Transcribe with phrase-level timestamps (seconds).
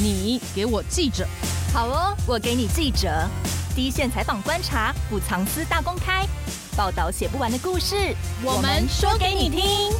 [0.00, 1.26] 你给我记者。
[1.74, 3.08] 好哦，我给你记者。
[3.74, 6.24] 第一线采访观察，不藏私大公开，
[6.76, 8.14] 报道写不完的故事，
[8.44, 9.92] 我们说给你听。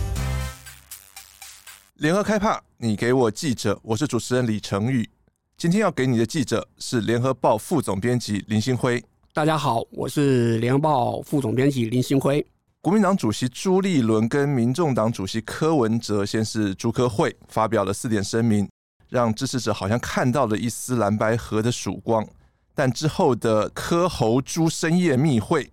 [1.96, 5.08] 联合开帕，你给我记者，我是主持人李成宇。
[5.56, 9.02] 今天要给你的记者是联合报副总编辑林兴辉。
[9.32, 12.46] 大家好，我是联合报副总编辑林兴辉。
[12.80, 18.68] 国民党主席朱立伦跟民众党主席柯文哲先是朱科会发表了四点声明。
[19.08, 22.26] 让支持者好像看到了一丝蓝白河的曙光，
[22.74, 25.70] 但之后的柯侯朱深夜密会，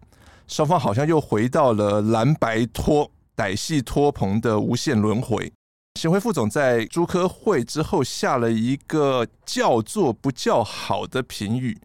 [0.48, 5.52] 双方好像又回到了蓝白托歹戏托棚的无限轮回。
[5.99, 11.77] 协会副总在朱柯会之后下了一个叫做不叫好的评语。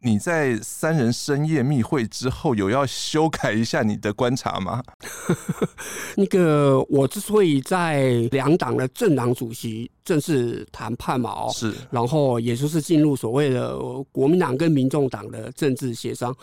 [0.00, 4.80] 你在三人深夜密会之后，有要修改一下你的观察吗？
[6.16, 13.76] 那个，我之所以在两党的政党主席正式谈判嘛，哦，是，然后也就是进入所谓的
[14.12, 16.34] 国民党跟民众党的政治协商。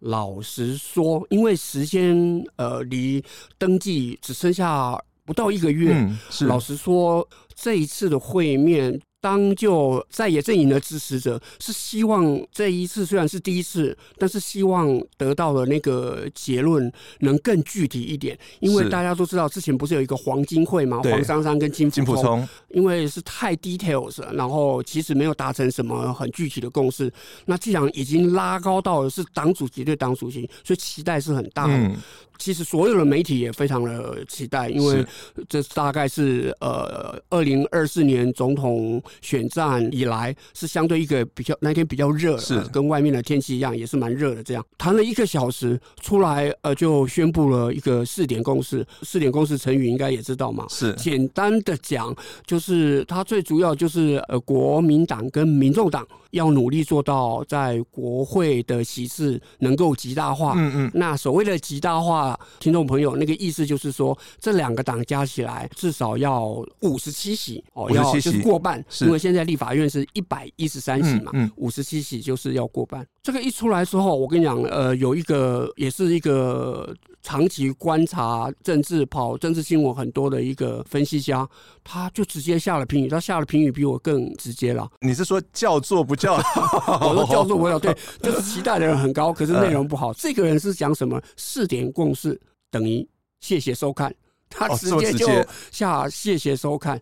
[0.00, 3.24] 老实说，因为时间呃离
[3.56, 6.44] 登记只剩下不到一个月，嗯，是。
[6.46, 9.00] 老实说，这一次的会面。
[9.28, 21.02] 当就在野阵营的支持者是希望这一次虽然是第一次，但是希望得到的那个结论能更具体一点，因为大家都知道之前不是有一个黄金会嘛？
[21.02, 27.12] 黄珊珊跟金金溥聪，因为是太 details 了，然后其实没有达成什么很具体的共识。
[27.44, 31.74] 那既然已经拉高到了是党主席对党主席，所以期待是很大的。
[31.74, 31.94] 嗯
[32.40, 35.04] 其实所有的媒体也非常的期待，因为
[35.48, 44.42] 这大概是呃二零二四年总统选战以来是相对一个比较那天比较热，是跟外面的天气一样，也是蛮热的。
[44.42, 48.86] 这样谈了一个小时出来，呃，就宣布了一个四点共识。
[49.02, 50.66] 四点共识，成语应该也知道嘛？
[50.68, 52.14] 是简单的讲，
[52.46, 60.54] 就是它最主要就是呃国民党跟民众党要努力做到在国会的席次能够极大化。
[60.56, 62.38] 嗯嗯，那所谓的极大化。
[62.60, 73.06] 听众朋友，那个意思就是说，这两个党加起来至少要五十七席哦，要就是过半，因为现在立法院是一百一十三席嘛，五十七席就是要过半。
[73.22, 81.46] 这个一出来之后，我跟你讲，呃，有一个也是一个长期观察政治、跑政治新闻很多的一个分析家，
[81.84, 84.88] 他就直接下了评语，他下了评语比我更直接了。
[85.00, 86.34] 你是说叫做不叫？
[87.00, 90.12] 我说叫做不叫， 对，就是期待的人很高，可是内容不好。
[90.14, 91.20] 这个人是讲什么？
[91.36, 93.06] 四点共识等于
[93.40, 94.14] 谢谢收看，
[94.48, 95.26] 他直接就
[95.70, 97.00] 下谢谢收看。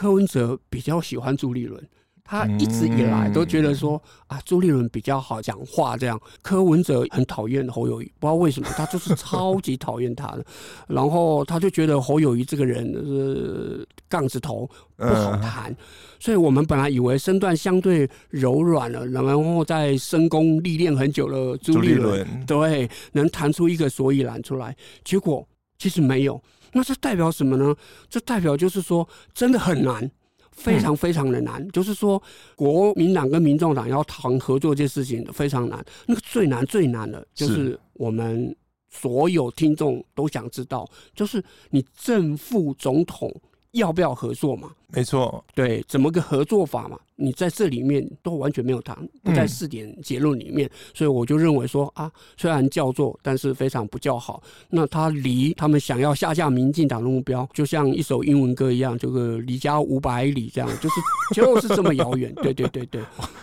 [0.00, 1.78] 柯文哲比较喜欢朱立伦。
[2.24, 10.44] 他一直以来都觉得说啊，朱立伦比较好讲话，这样柯文哲很讨厌侯友谊，不知道为什么，他就是超级讨厌他的。
[10.88, 14.66] 然后他就觉得侯友谊这个人是杠子头，
[14.96, 15.76] 不好谈。
[16.18, 24.74] 所以我们本来以为身段相对柔软了，然后在深宫历练很久了朱立伦，对，能弹出一个所以然出来。
[25.04, 25.46] 结果
[25.78, 26.40] 其实没有，
[26.72, 27.74] 那这代表什么呢？
[28.08, 30.10] 这代表就是说，真的很难。
[30.52, 32.22] 非常非常的难，嗯、就是说，
[32.54, 35.82] 国民党跟民众党要谈合作这件事情非常难。
[36.06, 38.54] 那个最难最难的，就是我们
[38.90, 43.34] 所有听众都想知道，就是你正副总统
[43.70, 44.72] 要不要合作嘛？
[44.92, 46.98] 没错，对，怎么个合作法嘛？
[47.22, 54.42] 你在这里面都完全没有谈，不在试点结论里面，嗯、所以我就认为说啊，虽然叫做，但是非常不叫好。
[54.70, 60.94] 那他离他们想要下架民进党的目标，就像一首英文歌一样，这个离家五百里这样，就是
[61.34, 62.34] 就是这么遥远。
[62.36, 63.02] 对对对对，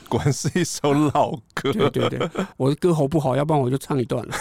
[0.09, 1.71] 果然是一首老歌。
[1.71, 4.35] 对对对，我的歌喉不好，要不然我就唱一段了。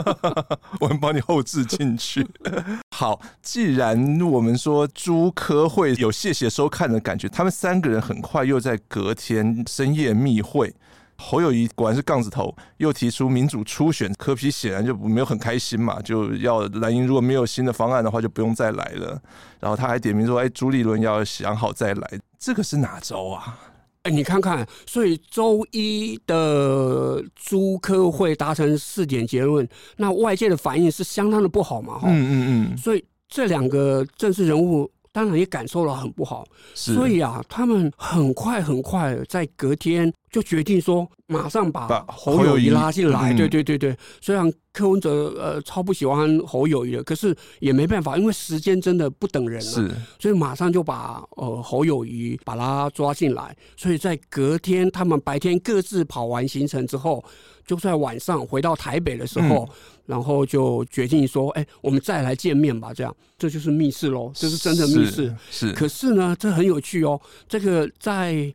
[0.80, 2.26] 我们帮你后置进去。
[2.96, 8.76] 好，既然我们说朱科会有谢谢收看的感觉，他们三个人很快又在。
[8.88, 10.74] 隔天深夜密会，
[11.16, 19.20] 侯友谊果然是杠子头，又提出民主初选，柯皮显然就没有很开心嘛，就要蓝营如果没有新的方案的话，就不用再来了。
[19.60, 23.58] 然后他还点名说：“哎，朱立伦要想好再来。”这个是哪招啊？
[24.02, 29.68] 哎，你看看，所以周一的朱科会达成四点结论，
[29.98, 31.98] 那外界的反应是相当的不好嘛？
[31.98, 32.76] 哈，嗯嗯嗯。
[32.76, 34.90] 所以这两个政治人物。
[35.12, 43.32] 当然也感受了很不好，所以啊，他们很快很快在隔天就决定说，马上把侯友谊拉进来。
[43.34, 53.56] 对对对对，虽然柯文哲呃超不喜欢侯友谊的，可是也没办法，因为时间真的不等人了，是，所以马上就把呃侯友谊把他抓进来。
[53.76, 57.24] 所以在隔天，他们白天各自跑完行程之后，
[57.66, 59.64] 就在晚上回到台北的时候。
[59.64, 59.68] 嗯
[60.10, 65.32] 然后就决定说：“哎，我们再来见面吧。”这样，这就是密室喽，这是真的密室。
[65.48, 67.20] 是，是可是呢，这很有趣哦。
[67.48, 68.52] 这个在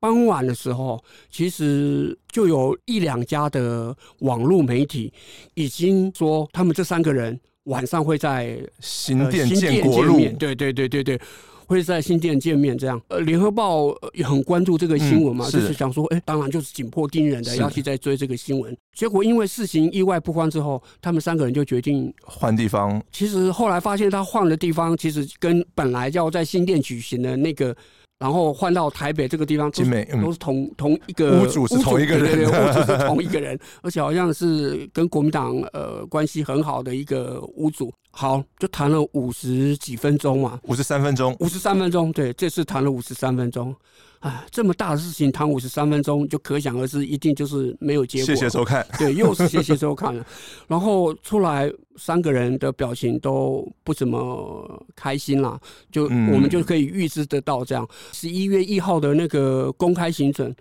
[0.00, 5.12] 傍晚的时候，其实就有一两家的网络媒体
[5.54, 11.20] 已经说，他们这三个人晚上会在新店建国路，对对对对对。
[11.68, 13.02] 会在新店见面，这样。
[13.08, 18.72] 呃，联合报也很关注这个新闻嘛，嗯、是就是想说，哎、欸，当然就是紧迫盯人的，要去再追这个新闻。
[18.96, 23.02] 结果因为事情意外不欢之后，他们三个人就决定换地方。
[23.10, 27.76] 其实后来发现他换的地方，其实跟本来要在新店举行的那个。
[28.18, 37.92] 然后换到台北这个地方，都是都是同同一个屋主是同一个人，对对， 屋主是同一个人，而且好像是跟国民党呃关系很好的一个屋主。
[38.18, 43.76] 好，就谈了五十几分钟嘛，五十三分钟，五十三分钟，对，这次谈了五十三分钟。
[44.20, 48.24] 哎，这么大的事情谈五十三分钟，就可想而知，一定就是没有结果。
[48.24, 48.86] 谢谢收看。
[48.98, 50.26] 对，又是谢谢收看了。
[50.66, 55.60] 然后出来，三个人的表情都不怎么开心啦。
[55.92, 56.08] 就我
[56.38, 60.56] 们就可以预知得到，这样十一月一号的那个公开行程。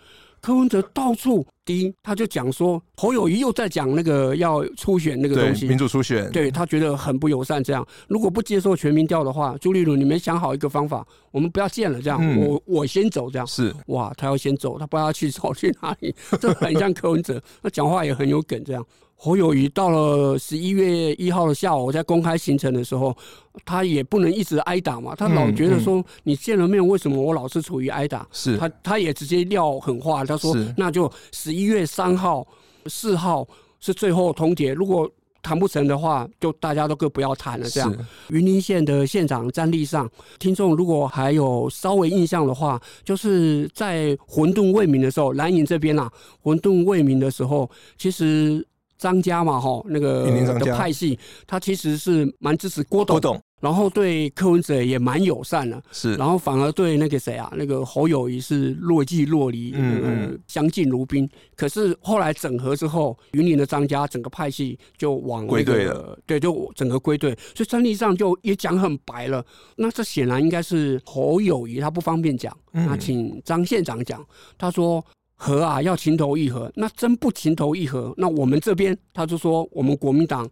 [0.45, 7.63] 柯文哲到处，第一，他就讲说侯友谊又在讲那个要初选那个东西，民主初选，对他觉得很不友善。
[7.63, 11.99] 这样，如果不接受全民调的话，朱立伦，你们想好一个方法，我们不要见了。
[11.99, 13.27] 这样，嗯、我我先走。
[13.31, 18.63] 这样是哇，他要先走，他不知道去走 去哪里，这很像柯文哲，他讲话也很有梗。
[18.63, 18.85] 这样。
[19.17, 23.15] 侯友谊到了十一月一号的下午，在公开行程的时候，
[23.63, 25.15] 他也不能一直挨打嘛。
[25.15, 28.27] 他老觉得说，你见了面，为什么我老是处于挨打？
[28.31, 32.45] 是他，他也直接撂狠话，他说：“那就十一月三号、
[32.87, 33.47] 四号
[33.79, 35.09] 是最后通牒，如果
[35.41, 37.95] 谈不成的话，就大家都各不要谈了。”这样，
[38.29, 40.07] 云林县的县长詹丽上，
[40.37, 46.11] 听众如果还有稍微印象的话，就是在混沌未明的时候，蓝营这边啊，
[46.43, 48.63] 混沌未明的时候，其实。
[48.97, 50.25] 张家嘛，哈，那个
[50.59, 61.29] 的派系，他其实是蛮支持郭董，董，然后对柯文哲也蛮友善的，是，然后反而对那个谁啊，那个侯友谊是若即若离，嗯，嗯，相敬如宾。
[61.55, 69.45] 可是后来整合之后，云林的张家整个派系就往归队了，对，就整个归队，所以战力上就也讲很白了。
[69.75, 74.25] 那这显然应该是侯友谊他不方便讲，那请张县长讲，
[74.57, 75.03] 他说。
[75.35, 80.49] 和啊，要情投意合，那真不情投意合，那我们这边他就说，我们国民党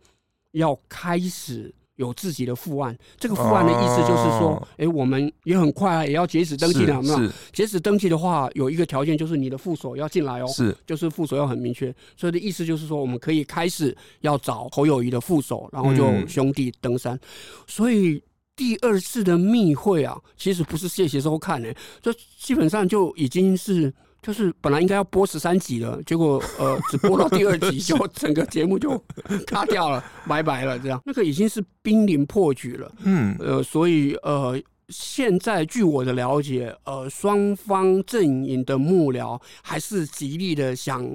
[0.52, 2.96] 要开始有自己的副案。
[3.18, 7.32] 这个副案的意思就是说，哎、哦欸，我们也很快也要截止登记了，有没有？
[7.54, 11.94] 截止登记的话，有一个条件就是你的副手要进来哦，是，就是副手要很明确。
[12.18, 17.16] 所以的意思就是说，我们可以开始要找侯友谊的副手，然后就兄弟登山。
[17.16, 17.20] 嗯、
[17.68, 18.22] 所以
[18.54, 23.94] 第二次的密会啊，其实不是谢谢收看呢，这基本上就已经是。
[24.24, 28.98] 就是本来应该要播十三集了，结果呃只播到第二集， 就整个节目就
[29.46, 30.80] 卡掉了，拜拜了。
[30.80, 32.90] 这样那个已经是濒临破局了。
[33.04, 41.06] 嗯，呃，所以呃现在据我的了解，呃双方阵营的幕僚还是极力的想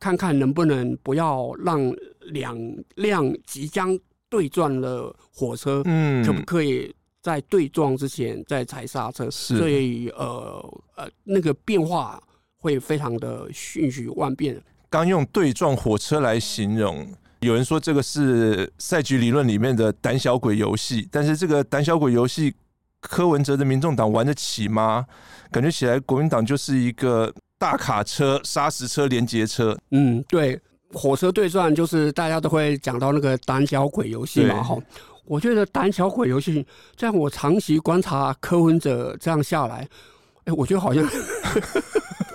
[0.00, 2.58] 看看能不能不要让两
[2.94, 3.98] 辆即将
[4.30, 9.30] 对撞的火车，嗯，可不可以在对撞之前再踩刹车？
[9.30, 12.18] 是，所以呃呃那个变化。
[12.66, 14.60] 会非常的瞬息万变。
[14.90, 17.06] 刚用对撞火车来形容，
[17.40, 22.54] 有人说这个是赛局理论里面的胆小鬼游戏，但是这个胆小鬼游戏，
[23.00, 25.06] 柯文哲的民众党玩得起吗？
[25.52, 29.76] 感觉起来国民党就是一个大卡车、砂石车、连接车。
[29.90, 30.60] 嗯，对，
[30.92, 34.62] 火车对撞就是大家都会讲到那个胆小鬼游戏嘛。
[34.62, 34.76] 哈，
[35.24, 39.86] 我觉得胆小鬼游戏，在我长期观察柯文哲这样下来，
[40.44, 41.04] 哎，我觉得好像。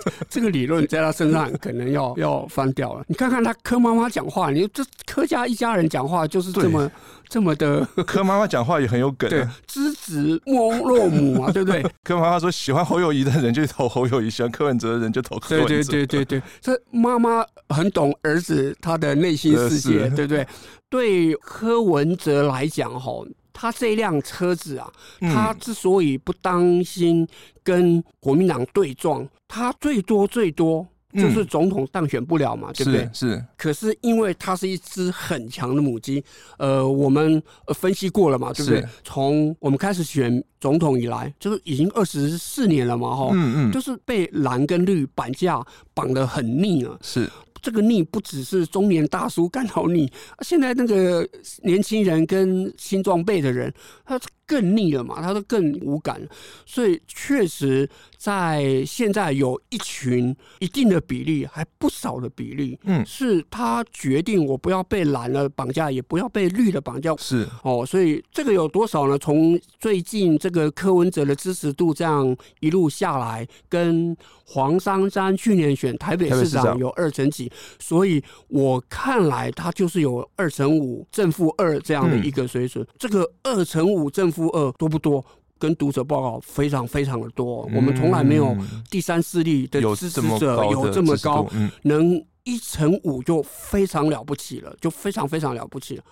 [0.28, 3.04] 这个理论在他身上可能要要翻掉了。
[3.08, 6.90] 你看看他柯妈妈讲话，你这柯家一家人讲话就是这么
[7.28, 7.84] 这么的。
[8.06, 11.84] 柯妈妈讲话也很有梗， 对，知子莫若母嘛，对不对？
[12.04, 15.68] 柯妈妈说，喜欢侯友谊的人就投侯友谊，喜欢柯文哲的人就投柯文哲。
[15.68, 20.46] 对对对对对，这妈妈很懂儿子他的内心世界，对不对？
[20.90, 23.24] 对柯文哲来讲，哈。
[23.52, 24.90] 他这辆车子啊，
[25.20, 27.26] 他之所以不当心
[27.62, 33.10] 跟国民党对撞，他最多最多就是总统当选不了嘛，嗯、对不对？
[33.12, 33.32] 是。
[33.32, 36.24] 是可是因为它是一只很强的母鸡，
[36.56, 37.40] 呃，我们
[37.74, 38.82] 分析过了嘛，对不对？
[39.04, 47.30] 从我们开始选总统以来，就是已经二十四年了嘛，哈，嗯嗯，就是被蓝跟绿绑架绑得很腻了，是。
[47.62, 51.26] 这个腻不只是中年大叔感到腻，现在那个
[51.62, 53.72] 年轻人跟新装备的人，
[54.04, 54.20] 他
[54.52, 56.20] 更腻了嘛，他都更无感，
[56.66, 67.48] 所以确实在现在有一群一定的比例，还不少的比例，嗯，是他决定我不要被蓝的绑架，也不要被绿的绑架，是。
[67.62, 69.16] 哦，所以这个有多少呢？
[69.16, 85.24] 从最近这个柯文哲的支持度这样一路下来，跟黄珊珊去年选台北市长有二成几，所以我看来他就是有二成五正负二这样的一个水准，嗯、这个二成五正负二多不多？
[85.58, 88.56] 跟读者报告非常非常的多，我们从来没有
[88.90, 91.48] 第三势力的支持者有这么高，
[91.82, 96.04] 能一乘五就非常了不起了，就非常非常了不起了。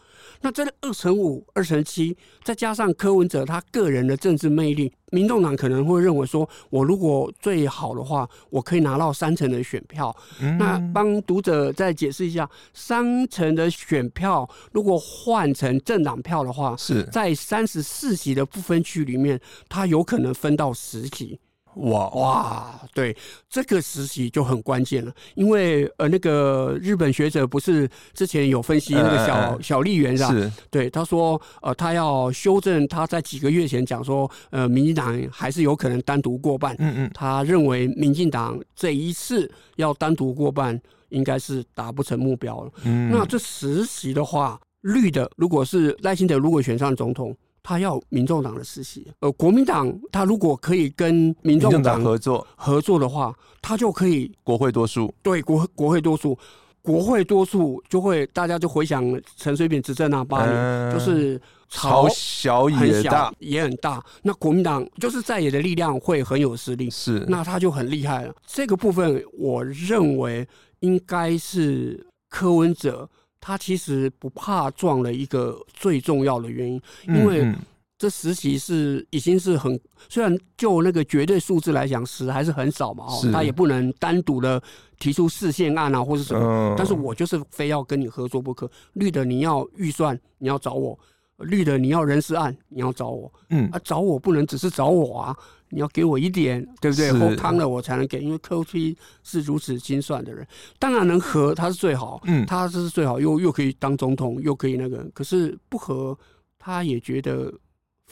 [0.43, 10.15] 那这个二乘五、二乘七，再加上柯文哲他个人的政治魅力，民众党可能会认为说，我如果最好的话，我可以拿到三成的选票。
[10.41, 21.39] 嗯、那帮读者再解释一下，三成的选票如果换成政党票的话，是在三十四席的不分区里面，他有可能分到十席。
[21.77, 23.17] 哇哇，对，
[23.49, 30.33] 这个时期就很关键了，因为呃，那个日本学者不是之前有分析那个小、呃、小笠原是吧？
[30.33, 36.75] 是，对，他说呃，他要修正他在几个月前讲说，呃，民进党还是有可能单独过半。
[36.81, 40.79] 嗯嗯，他认为民进党这一次要单独过半，
[41.11, 42.73] 应该是达不成目标了。
[42.85, 47.35] 嗯，那这实习的话，绿的如果是赖清德如果选上总统。
[47.63, 55.13] 他要民众党的实习，呃，国民党他如果可以跟民众党合作合作的话，他就可以国会多数。
[55.23, 56.37] 对，国国会多数，
[56.81, 59.05] 国会多数就会大家就回想
[59.37, 64.03] 陈水扁执政那八年，嗯、就是朝小也大也很大。
[64.23, 68.35] 那国民党就是在野的力量会很有实力，是那他就很厉害了。
[68.47, 70.49] 这个部分我认为
[70.81, 73.09] 应该是柯文哲。
[73.41, 77.53] 他其实不怕撞了一个最重要的原因，因为
[77.99, 79.79] 这实习是已经是很，
[80.09, 84.63] 虽然就那个绝对数字来讲，十还是很少嘛，哦，他也不能单独的
[84.99, 88.71] 提出释宪案啊，或是什么，但是我就是非要跟你合作不可。
[88.95, 90.99] 绿的你要预算，你要找我。
[91.41, 95.37] 绿的，你要人事案，你要找我，嗯啊，找我不能只是找我啊，
[95.71, 97.13] 你要给我一点，对不对？
[97.13, 100.47] 喝汤了我才能给，因为柯 P 是如此精算的人，
[100.79, 106.19] 当然能合他是最好，嗯，他是最好，又又可以当总统，又可以那个，可是不合
[106.59, 107.53] 他也觉得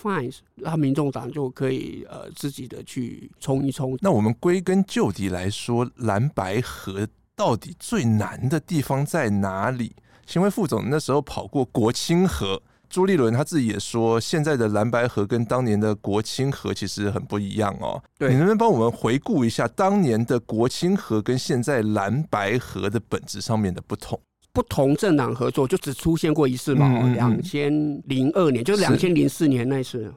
[0.01, 0.35] fine，
[0.65, 3.99] 他民众党就可以呃自己的去冲一冲。
[4.01, 9.95] 那我们归根究底来说，蓝白合到底最难的地方在哪里？
[10.27, 12.63] 行为副总那时候跑过国亲合。
[12.89, 18.03] 朱立伦他自己也说，现在的蓝白河跟当年的国清河其实很不一样哦。
[18.19, 24.19] 对，你能不能帮我们回顾一下当年的国清河跟现在蓝白河的本质上面的不同？
[24.53, 27.13] 不同政党合作就只出现过一次嘛？
[27.15, 27.71] 两千
[28.07, 30.13] 零二年，就是两千零四年那一次。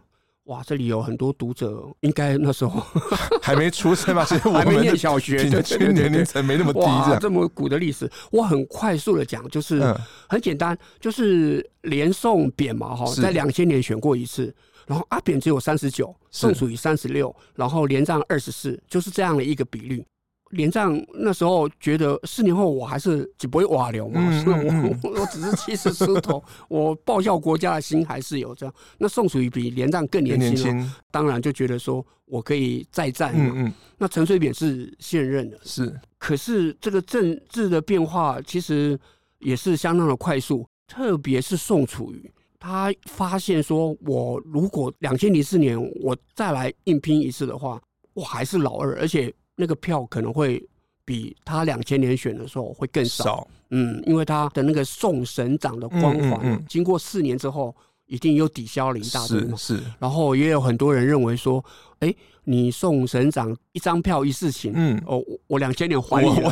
[0.45, 2.83] 哇，这里有很多读者，应该那时候
[3.41, 4.25] 还没出生吧？
[4.25, 6.79] 其实 我们还没念小学，平均年龄层没那么低。
[6.79, 9.81] 哇，这么古的历史，我很快速的讲，就是
[10.27, 14.53] 很简单，就是连宋扁嘛，哈，在两千年选过一次，
[14.87, 20.03] 然后阿扁只有三十九，宋楚瑜三十六，然后连战二十四，就是这样的一个比率。
[20.51, 28.75] 连战那时候觉得四年后我还是只不会瓦流嘛，嗯嗯、我 我只是七十出头， 我报效国家的心还是有这样。
[28.97, 33.33] 那宋楚瑜比连战更年轻，当然就觉得说我可以再战。
[33.35, 33.73] 嗯嗯。
[33.97, 35.93] 那陈水扁是现任的，是。
[36.17, 38.99] 可是这个政治的变化其实
[39.39, 47.81] 也是相当的快速，特别是宋楚瑜，他发现说我如果两千零四年我再来硬拼一次的话，
[48.13, 49.33] 我还是老二，而且。
[49.61, 50.67] 那个票可能会
[51.05, 57.75] 比他两千年选的时候会更少，少嗯，因为他的那个宋省长的光环，嗯嗯嗯、经过四年之后，
[58.07, 59.55] 一定又抵消了一大堆嘛。
[59.55, 61.63] 是，是然后也有很多人认为说，
[61.99, 66.49] 哎、欸，你宋省长一张票一事情，嗯，哦，我两千年还你了，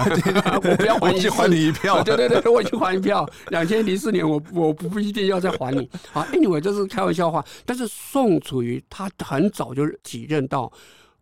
[0.63, 3.27] 我，不要还 你，还你一票，对对对，我已经还一票。
[3.49, 5.89] 两千零四年我，我我不一定要再还你。
[6.13, 7.43] 啊，anyway，这是开玩笑话。
[7.65, 10.71] 但是宋楚瑜他很早就体认到，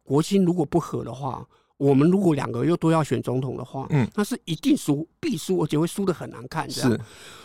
[0.03, 1.46] 国亲如果不和的话。
[1.77, 6.91] 我们如果两个又都要选总统的话，嗯，那是一定输，必输，而且会输的很难看，这样。
[6.91, 7.00] 是，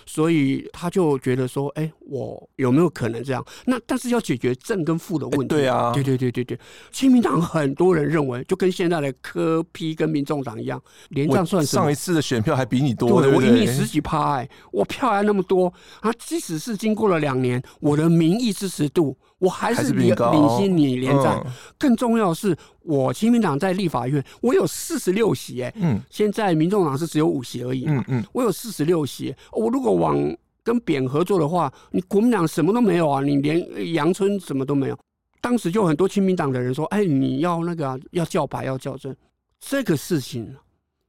[0.07, 3.45] 所以他就觉得说，哎，我有没有可能这样？
[3.67, 5.49] 那但是要解决正跟负的问题。
[5.49, 6.59] 对啊，对对对对对。
[6.91, 11.83] 亲民党很多人认为，就跟现在的柯批跟民众党一样，连战算什么？
[11.83, 16.11] 上一次的选票还比你多，对对，我赢你十几趴，哎，我票还那么多啊！
[16.19, 19.17] 即使是经过了两年，我的民意支持度。
[19.43, 21.45] 我还是领领先你连战，
[21.77, 30.17] 更重要的是，我亲民党在立法院，我有四十六席，哎，嗯，现在民众党是只有五席而已，嗯嗯，我有四十六席，我如果往
[30.63, 34.97] 跟扁合作的话，你国民党什么都没有啊，你连阳春什么都没有。
[35.41, 39.13] 当时就很多亲民党的人说：“哎，你要那个、啊、要叫牌要校正，
[39.59, 40.55] 这个事情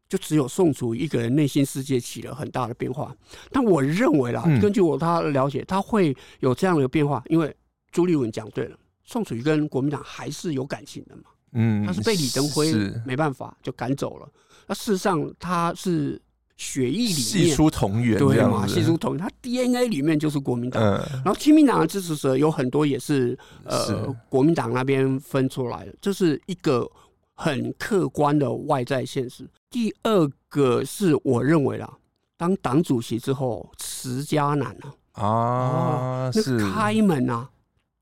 [0.10, 3.16] 就只有宋楚瑜一个人内心世界起了很大的变化。
[3.52, 7.56] 但我认为啦，根据我他的了解，他会有这样的变化，因为
[7.94, 11.24] 朱立文讲对了，宋楚瑜跟国民党还是有感情的嘛。
[11.54, 12.74] 嗯，他是被李登辉
[13.06, 14.28] 没办法就赶走了。
[14.68, 16.22] 那事实上他是。”
[16.56, 18.66] 血液里面系出同源，对嘛？
[18.68, 20.82] 系出同源，他 DNA 里面就是国民党。
[20.82, 26.90] 嗯、然后亲民党的支持者有很多也是呃是国民党那边分出来的，这是一个
[27.34, 29.50] 很客观的外在现实。
[29.72, 31.92] 第二个是我认为啦，
[32.38, 37.50] 当党主席之后，持家难啊啊，哦、那开门啊，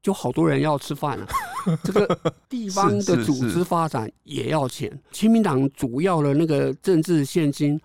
[0.01, 1.27] 就好多人要吃饭了。
[1.83, 2.17] 这个
[2.49, 7.79] 地方的组织发展也要钱，亲民党主要的那个政治献金。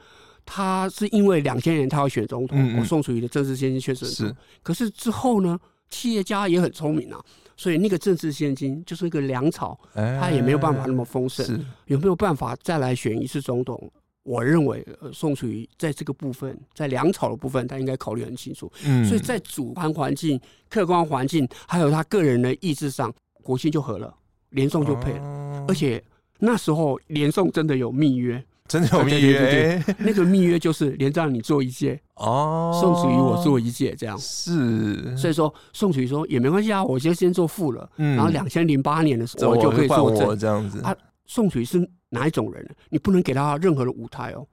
[0.48, 4.28] 他是因为两千年他要选总统，嗯嗯，我宋楚瑜的政治献金确实多。
[4.28, 5.58] 是，可是之后呢，
[5.90, 7.20] 企业家也很聪明啊，
[7.56, 11.44] 所以那个政治献金就是一个粮草，欸、他也没有办法那么丰盛。
[11.44, 13.90] 是有没有办法再来选一次总统？
[14.26, 18.70] 我认为宋楚瑜在这个部分，在粮草的部分，他应该考虑很清楚。
[18.84, 24.12] 嗯，所以在主观环境、客观环境，还有他个人的意志上，国庆就合了，
[24.50, 26.02] 连宋就配了，哦、而且
[26.40, 28.44] 那时候连宋真的有密约。
[28.68, 40.80] 真的有密约，对对对，那个密约就是连让你做一届哦， 宋楚瑜我做一届这样是，所以说宋楚瑜说也没关系啊，我就先做副了，嗯，然后两千零八年的时候我就可以做正这样子。
[40.80, 40.92] 啊，
[41.26, 41.78] 宋楚瑜是
[42.08, 42.66] 哪一种人？
[42.88, 44.46] 你不能给他任何的舞台哦，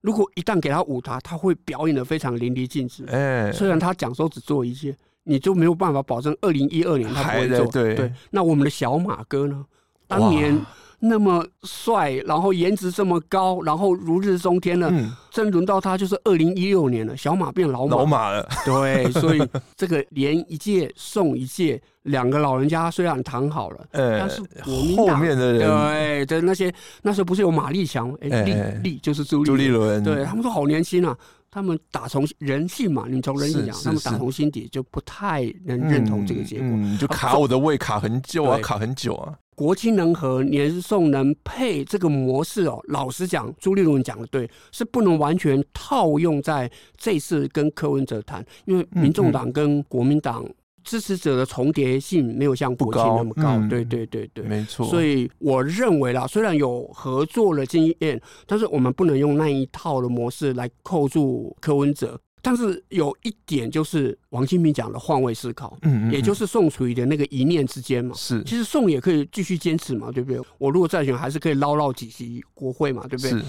[0.00, 3.04] 如果一旦给他舞台，他会表演的非常淋漓尽致。
[3.06, 7.66] 哎，虽然他讲说只做一些，你就没有办法保证二零一二年他不会做。
[7.66, 9.64] 对对，那我们的小马哥呢？
[10.06, 10.60] 当年。
[11.00, 14.88] 那么帅，然后颜值这么高，然后如日中天了。
[14.90, 18.46] 嗯，真轮到他就是二零一六年了，小马变老马，老马了。
[18.64, 19.42] 对，所以
[19.76, 28.52] 这个连一届送一届，两个老人家虽然谈好了，欸、 但是国民党后面的人，对的那些那时候不是有马立强，哎、欸，立
[28.82, 31.16] 立、欸、就是朱立伦，对他们说好年轻啊。
[31.52, 39.34] 他们打从人性嘛，你从人性讲，他们打从心底就不太能认同这个结果，嗯嗯、就卡我的胃卡很久啊，卡很久啊。
[39.60, 42.80] 国亲能和，年送能配这个模式哦。
[42.88, 50.42] 老实讲，朱立伦讲的对，是不能完全套用在这次跟柯文哲谈，因为民众党跟国民党。
[50.82, 54.86] 支持者的重叠性没有像国亲那么高，嗯、对对对对，没错。
[54.86, 62.18] 所以我认为啦，虽然有合作的经验，但是我们不能用那一套的模式来扣住柯文哲。
[62.42, 68.14] 但是有一点就是王金平讲的换位思考，嗯，嗯，嗯，也就是宋楚瑜的那个一念之间嘛。
[68.14, 70.40] 是，其实宋也可以继续坚持嘛，对不对？
[70.58, 73.30] 我如果再选，还是可以捞捞几席国会嘛，对不对？
[73.30, 73.44] 是。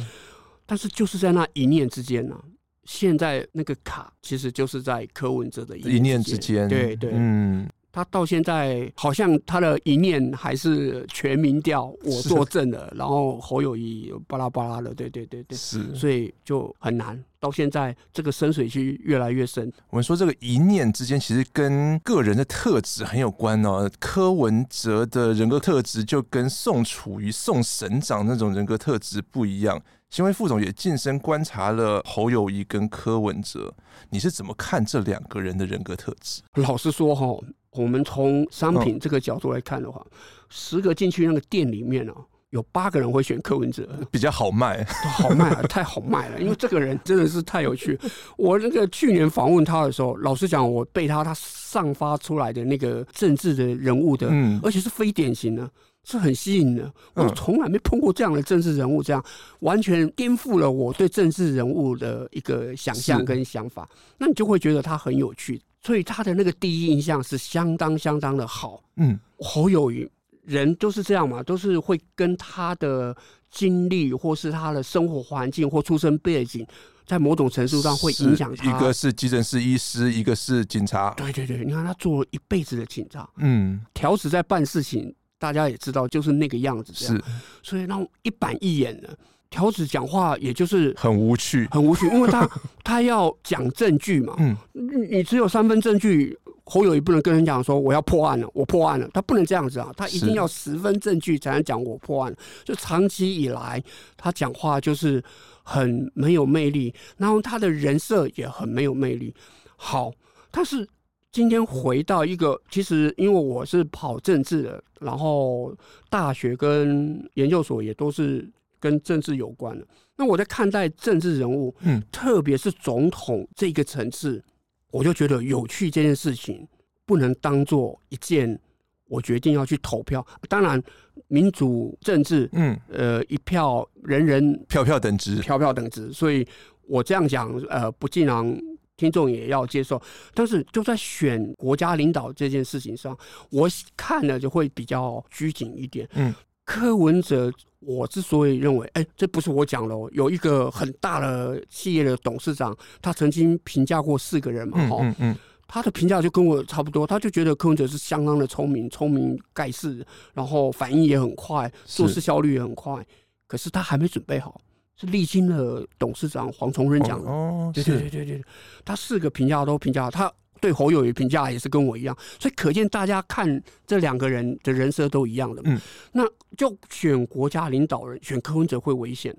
[0.66, 2.44] 但是就是在那一念之间呢、啊。
[2.86, 17.22] 现在那个卡其实就是在柯文哲的一念之间，对对，嗯，他到现在好像他的一念还是全民调我作证了，然后侯友谊巴拉巴拉的，对对对对，是，所以就很难。
[17.40, 19.72] 到现在这个深水区越来越深。
[19.90, 23.90] 我们说这个一念之间其实跟个人的特质很有关哦。
[24.00, 29.82] 柯文哲的人格特质就跟宋楚瑜、宋省长那种人格特质不一样。
[30.12, 33.74] 新闻副总也近身观察了侯友谊跟柯文哲，
[34.10, 36.42] 你是怎么看这两个人的人格特质？
[36.56, 37.26] 老实说哈，
[37.74, 40.06] 我们从商品这个角度来看的话，
[40.50, 42.14] 十个进去那个店里面呢，
[42.50, 47.98] 有八个人会选柯文哲，比较好卖，好卖啊， 太好卖了，因为这个人真的是太有趣。
[48.38, 55.70] 我那个去年访问他的时候，老实讲，我被他他散发出来的那个政治的人物的，嗯，而且是非典型的。
[56.04, 59.24] 是很吸引的，我从来没碰过这样的政治人物，这样
[59.60, 63.88] 完全颠覆了我对政治人物的一个想象跟想法。
[64.18, 68.84] 那你就会觉得他很有趣，所以他的那个第一印象是相当相当的好。
[68.98, 70.08] 嗯，侯友宜
[70.44, 73.16] 人都是这样嘛，都是会跟他的
[73.50, 76.66] 经历或是他的生活环境或出生背景，
[77.06, 78.70] 在某种程度上会影响他。
[78.70, 81.12] 一个是急诊室医师，一个是警察。
[81.16, 85.14] 对对对，你看他做了一辈子的警察，嗯，条子在办事情。
[85.42, 87.20] 大家也知道，就是那个样子，是，
[87.64, 89.18] 所以让一板一眼的
[89.52, 92.50] 条子讲话，也就是很无趣，很无趣，因为他
[92.84, 102.36] 他要讲证据嘛，嗯，你只有三分证据，侯友宜不能跟人讲说我要破案了，我破案了，他不能这样子啊，他一定要十分证据才能讲我破案。
[102.64, 103.84] 就长期以来，
[104.18, 105.24] 他讲话就是
[105.62, 109.36] 很没有魅力，然后他的人设也很没有魅力。
[109.76, 110.12] 好，
[110.52, 110.88] 他是。
[111.34, 115.74] 今天回到一个，其实因为我是跑政治的，然后
[116.10, 118.46] 大学跟研究所也都是
[118.82, 119.88] 跟政治有关的。
[120.18, 124.44] 那我在看待政治人物，嗯，特别是总统这个层次，
[124.92, 126.68] 我就觉得有趣这件事情
[127.06, 128.60] 不能当做一件
[129.08, 130.26] 我决定要去投票。
[130.50, 130.82] 当然，
[131.28, 136.12] 民主政治，嗯，呃，一票人人票票等值，票票等值。
[136.12, 136.48] 所以
[136.84, 138.58] 我这样讲，呃，不尽然
[138.98, 140.02] 听众也要接受。
[140.34, 143.18] 但是就在选国家领导这件事情上，
[143.50, 143.68] 我
[143.98, 146.08] 看了就会比较拘谨一点。
[146.14, 146.34] 嗯，
[146.72, 147.52] 柯文哲。
[147.84, 150.08] 我之所以认为，哎、欸，这不是我讲的哦。
[150.14, 157.08] 有一个很大的企业的董事长，他曾经评价过四个人嘛，哈、嗯嗯嗯，他的评价就跟我差不多。
[157.08, 163.04] 他就觉得柯文哲是相当的聪明，聪明盖世，然后反应也很快，做事效率也很快。
[163.48, 164.62] 可是他还没准备好，
[164.96, 167.32] 是历经了董事长黄崇仁讲的。
[167.32, 168.44] 哦，对对对对对，
[168.86, 170.32] 他四个评价都评价他。
[170.62, 175.62] 对侯友宜评价也是跟我一样，所以可见大家看这两个人的人设都一样的。
[175.66, 175.78] 嗯，
[176.14, 176.24] 那
[176.56, 179.36] 就选国家领导人，选柯文哲会危险。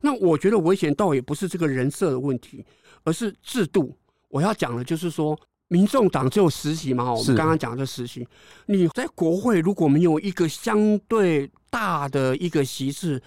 [0.00, 2.64] 那我觉得危险倒也不是这个人设的问题，
[3.02, 3.94] 而是制度。
[4.28, 8.26] 我要讲的就是说，民众党只有实习嘛，我们刚刚讲的实习，
[8.66, 13.20] 你在国会如果没有一个相对大的一个席次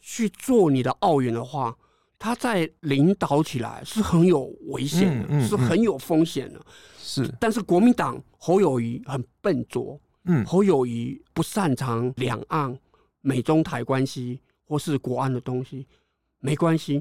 [0.00, 1.76] 去做你的奥运的话。
[2.26, 6.60] 他在领导起来是很有危险的，嗯嗯嗯、是很有风险的。
[6.98, 12.76] 是，但是国民党侯友谊很笨拙，嗯，侯友谊不擅长两岸、
[13.20, 15.86] 美中台关系或是国安的东西，
[16.40, 17.00] 没关系。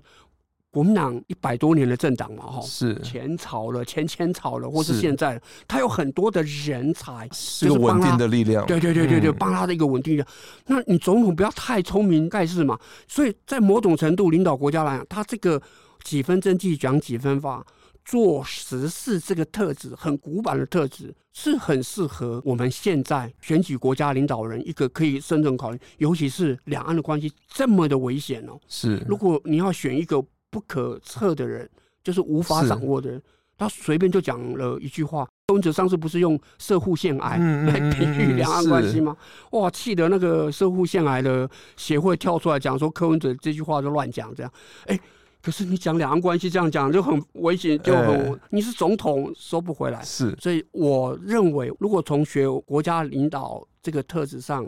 [0.76, 8.66] 国民党一百多年的政党嘛，哈，是前朝了，前前朝了，或是现在，他有很多的人才，是个稳定的力量。
[8.66, 10.28] 对对对对对，帮他的一个稳定的。
[10.66, 12.78] 那你总统不要太聪明盖世嘛。
[13.08, 15.62] 所以在某种程度领导国家来讲，他这个
[16.04, 17.66] 几分政绩讲几分法，
[18.04, 25.80] 做实事这个特质，很古板的特质，是很适合我们现在选举国家领导人一个可以慎重考虑。
[26.00, 28.60] 尤其是两岸的关系这么的危险哦。
[28.68, 30.22] 是，如果你要选一个。
[30.56, 31.70] 不可测的人，
[32.02, 33.22] 就是无法掌握的人。
[33.58, 35.28] 他随便就讲了一句话。
[35.48, 39.18] 柯文哲上次不是用摄护腺癌来比喻两岸关系吗？
[39.52, 44.52] 哇，气得那个摄护腺癌的协会跳出来讲说，柯文哲这句话就乱讲，这样。
[44.86, 44.98] 哎，
[45.42, 50.02] 可是你讲两岸关系这样讲就很危险，就很你是总统收不回来。
[50.02, 54.66] 是，所以我认为，如果从学国家领导这个特质上。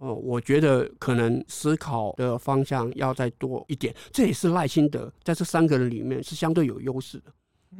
[0.00, 7.32] 哦，我觉得可能思考的方向要再多一点，这也是赖清德在这三个人里面是相对有优势的，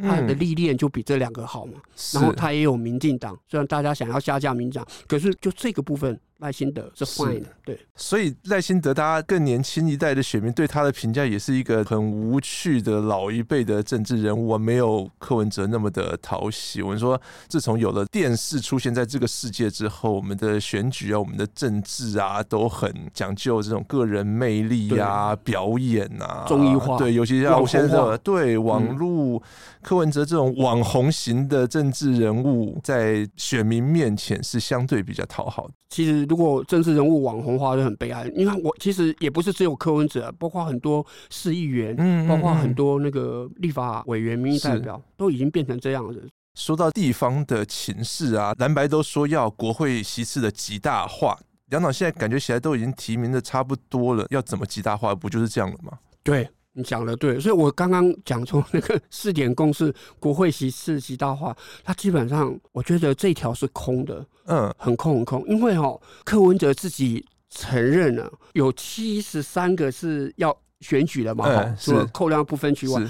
[0.02, 1.80] 他的历练就比这两个好嘛。
[2.14, 6.20] 然后他也有民进党，虽然大家想要下架民进党，可是就这个部分。
[6.40, 16.82] 赖辛德是 fine 的，对，所以赖辛德，大家更年轻一代的选民对他的评价也是一个很无趣的老一辈的政治人物，没有柯文哲那么的讨喜。
[16.82, 26.96] 我们说，自从有了电视出现在这个世界之后，我们的选举啊，我们的政治啊，都很讲究这种个人魅力啊、表演啊、综艺化。
[26.96, 29.42] 对，尤其像现在的对网络
[29.82, 35.74] 柯文哲这种网红型的政治人物，在选民面前是相对比较讨好的。
[35.90, 38.30] 其实，如果政治人物网红化就很悲哀。
[38.36, 46.24] 你看，我其实也不是只有柯文哲，包括很多市议员，嗯，包括很多那个立法委员、民意代表，都已经变成这样子。
[46.54, 51.36] 说到地方的情势啊，蓝白都说要国会席次的极大化，
[51.70, 55.12] 两党现在感觉起来都已经提名的差不多了，要怎么极大化？
[55.12, 55.98] 不就是这样了吗？
[56.22, 56.48] 对。
[56.72, 73.02] 你讲的对，所以我刚刚讲出那个 四点公式，国会席次极大化，它基本上我觉得这条是空的，嗯，很空很空，因为哦，柯文哲自己承认了，有七十三个是要选举的嘛，嗯，除了扣量不分区外，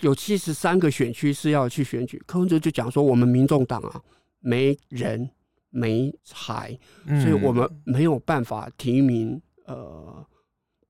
[0.00, 4.02] 有七十三个选区是要去选举，柯文哲就讲说，我们民众党啊，
[4.40, 5.30] 没人
[5.70, 6.78] 没财，
[7.22, 10.26] 所以我们没有办法提名，呃。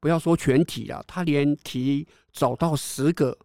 [0.00, 3.36] 不要说全体了，他连提找到十个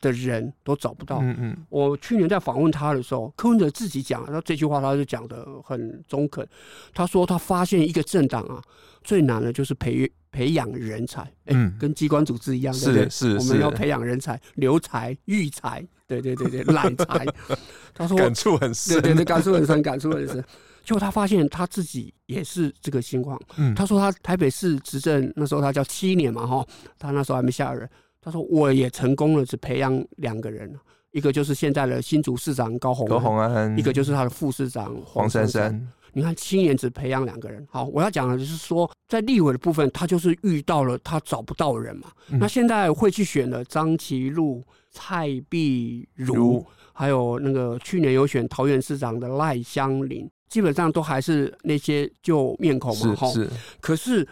[0.00, 1.18] 的人都找不到。
[1.22, 6.46] 嗯嗯，我去年在访问他的时候，柯文哲自己讲，他这句话他就讲的很中肯。
[6.92, 8.62] 他说他发现一个政党啊，
[9.02, 11.26] 最难的就是培培养人才。
[11.46, 13.08] 嗯，跟机关组织一样，对不对？
[13.08, 17.26] 是，我们要培养人才，留才、育才，对对对对， 揽才。
[17.94, 20.44] 他说感触很深，对对对，感触很深，感触很深。
[20.84, 23.40] 结果他发现他自己也是这个情况。
[23.56, 26.66] 嗯，他说他台北市执政那时候他叫七年嘛哈，
[26.98, 27.88] 他那时候还没下任。
[28.20, 30.74] 他说我也成功了，只培养两个人，
[31.10, 35.86] 一个就是现在的新竹市长高虹，高虹安，一个就是他的副市长黄珊珊。
[36.16, 37.66] 你看七年只培养两个人。
[37.68, 42.08] 好，我要讲的就是说，在立委的部分，他就是遇到了他找不到人嘛。
[42.28, 50.30] 那现在会去选的张其禄、蔡碧如，还有那个去年有选桃园市长的赖香伶。
[50.48, 53.28] 基本上都还是那些旧面孔嘛，哈。
[53.80, 54.26] 可是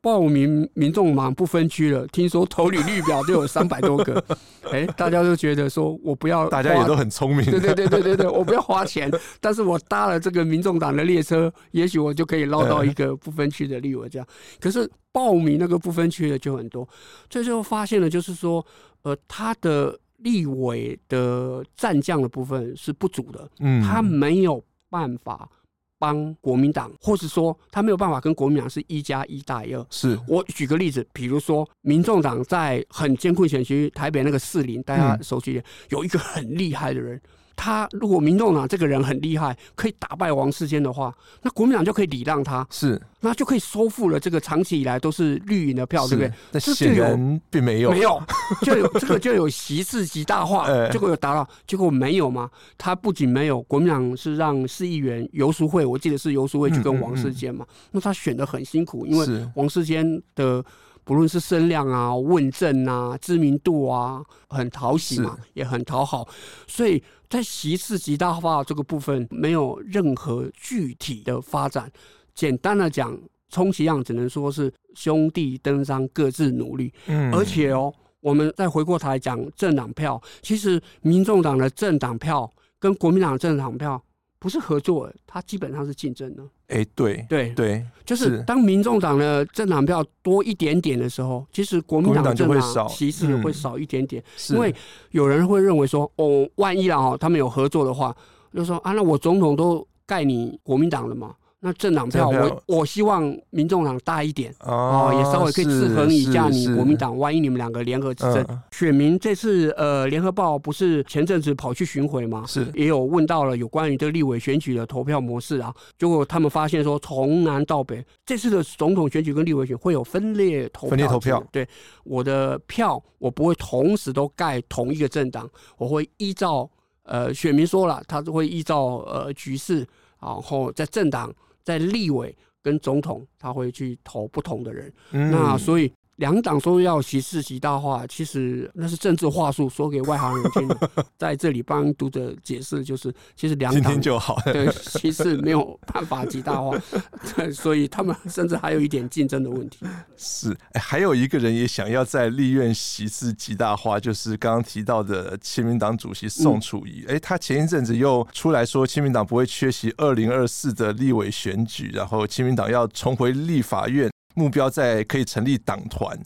[0.00, 4.22] 报名民众党不分区了，听说投履历表就有 三百多个，
[4.64, 14.28] 哎、欸，大家都觉得说我不要， 大家也都很聪明，对对对对对对，我不要花钱， 但是我搭了这个民众党的列车，也许我就可以捞到一个不分区的立委这样。
[14.60, 16.86] 可是报名那个不分区的就很多，
[17.30, 18.64] 最后发现了就是说，
[19.04, 24.62] 呃，他的立委的战将的部分是不足的，嗯，他没有
[24.94, 25.48] 办法。
[25.96, 29.86] 帮国民党，或是说他没有办法跟国民党是一加一大于二。
[29.88, 37.18] 是我举个例子，比如说民众党在很艰困选区台北那个士林，大家熟悉嗯，有一个很厉害的人。
[37.56, 46.32] 他如果民众党这个人很厉害，可以打败王世坚的话，那国民党就可以礼让他，是那就可以收复了这个长期以来都是绿营的票，对不对？
[46.52, 48.22] 那显然并没有，没有，
[48.62, 52.50] 就有 这个就有席次极大化，结果有达到，结果没有吗？
[52.76, 60.64] 他不仅没有，国民党是让市议员游淑慧，我记得是游淑慧去跟王世坚嘛，那他选的很辛苦，因为王世坚的。
[61.04, 66.26] 不论是声量啊、问政啊、知名度啊，很讨喜嘛，也很讨好，
[66.66, 71.90] 所以在席次极大化这个部分没有任何具体的发展。
[72.34, 73.16] 简单的讲，
[73.50, 76.92] 充其量只能说是兄弟登山各自努力。
[77.06, 84.02] 嗯，而且哦，我们再回过头来讲政党票，其实民众党的政党票跟国民党的政党票。
[84.36, 86.46] 不是合作，它基本上是竞争的。
[86.74, 94.22] 哎、欸，对对对，就是当民众党的政党票多一点点的时候，其实国民党就会少，席次会少一点点。
[94.50, 94.74] 因为
[95.12, 98.14] 有人会认为说，哦，万一啦哦，他们有合作的话，
[98.52, 101.34] 就说啊，那我总统都盖你国民党了嘛。
[101.66, 107.16] 那政党票，我我希望民众党大一点哦，也稍微可以制衡一下你国民党。
[107.16, 112.44] 万一你们两个联合执政，选民这次呃，联合报不是前阵子跑去巡回吗？
[112.46, 115.74] 是，也有问到了有关于这立委选举的投票模式啊。
[115.98, 120.90] 结果他们发现说，从南到北，这次的总统选举跟立委选会有分裂投票。
[120.90, 121.66] 分裂投票，对，
[122.02, 125.48] 我的票我不会同时都盖同一个政党，
[125.78, 126.68] 我会依照
[127.04, 129.78] 呃选民说了，他会依照呃局势，
[130.20, 131.34] 然后在政党。
[131.64, 140.90] 在立委跟总统，他会去投不同的人，嗯、那所以两党说要席次极大化，其实那是政治话术，说给外行人听的。
[141.18, 146.78] 在这里帮读者解释，就是其实两党就好，对，其实没有办法极大化，
[147.52, 149.84] 所以他们甚至还有一点竞争的问题。
[150.16, 157.04] 是，哎，还有一个人也想要在立院席次极大化，就是刚刚提到的亲民党主席宋楚瑜。
[157.08, 164.08] 哎、嗯，他前一阵子又出来说，亲民党不会缺席二零二四的立委选举，然后亲民党要重回立法院。
[164.34, 166.18] 目标在可以成立党团，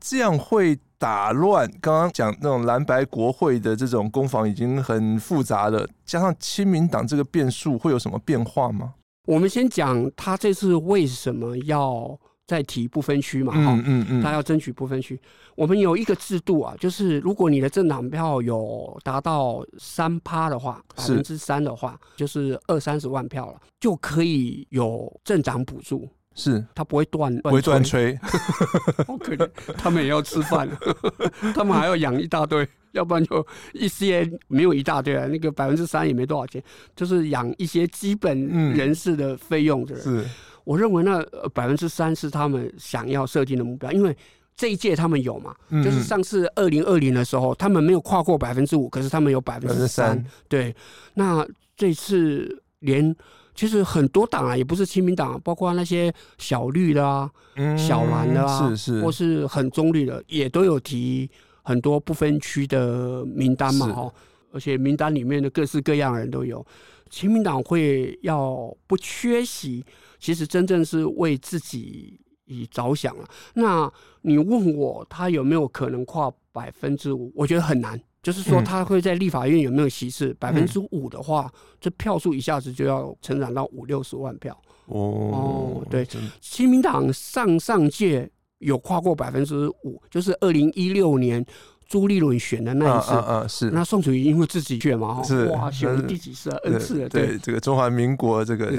[0.00, 8.94] 这样会打乱刚刚讲那种蓝白国会的这种攻防已经很复杂了，加上亲民党这个变数会有什么变化吗？
[9.26, 13.54] 我们先讲他这次为什么要再提不分区嘛？
[13.56, 15.18] 嗯嗯嗯，他要争取不分区。
[15.56, 26.06] 我们有一个制度啊，就是如果你的政党票有达到三趴的话，百分之三的话，就是二三十万票了，就可以有政党补助。
[26.34, 26.64] 是。
[26.74, 28.16] 他不会断，不会断吹，
[29.06, 30.68] 好可怜，他们也要吃饭，
[31.54, 36.62] 他们还要养一大堆，要不然就一些没有一大堆啊，那个百分之三也没多少钱，
[36.96, 40.02] 就是养一些基本人士的费用的人。
[40.02, 40.24] 是，
[40.64, 44.16] 我认为那百分之三是他们想要设定的目标，因为
[44.56, 50.74] 这一届他们有嘛，就是上次二零二零的时候，他们没有跨过百分之五，可是他们有百分之三，对，
[51.14, 53.14] 那这次连。
[53.54, 61.30] 其实很多党啊，也不是亲民党，包括那些小绿的啊、嗯、小蓝的啊，是是，或是很中立的，也都有提
[61.62, 64.12] 很多不分区的名单嘛，哈。
[64.52, 66.64] 而且名单里面的各式各样的人都有。
[67.10, 69.84] 亲民党会要不缺席，
[70.18, 73.24] 其实真正是为自己以着想了。
[73.54, 77.32] 那你问我他有没有可能跨百分之五？
[77.34, 78.00] 我觉得很难。
[78.24, 80.34] 就是说，他会在立法院有没有席次？
[80.40, 84.58] 百分之五的话，这票数一下子就要成长到五六十万票。
[84.86, 86.08] 哦，对，
[86.40, 88.28] 亲民党上上届
[88.60, 91.44] 有跨过百分之五，就是二零一六年
[91.86, 93.12] 朱立伦选的那一次。
[93.12, 93.70] 嗯嗯，是。
[93.70, 97.08] 那宋楚瑜因为自己选嘛，是哇，选了第几次啊？N 次了。
[97.10, 98.72] 对，这个中华民国这个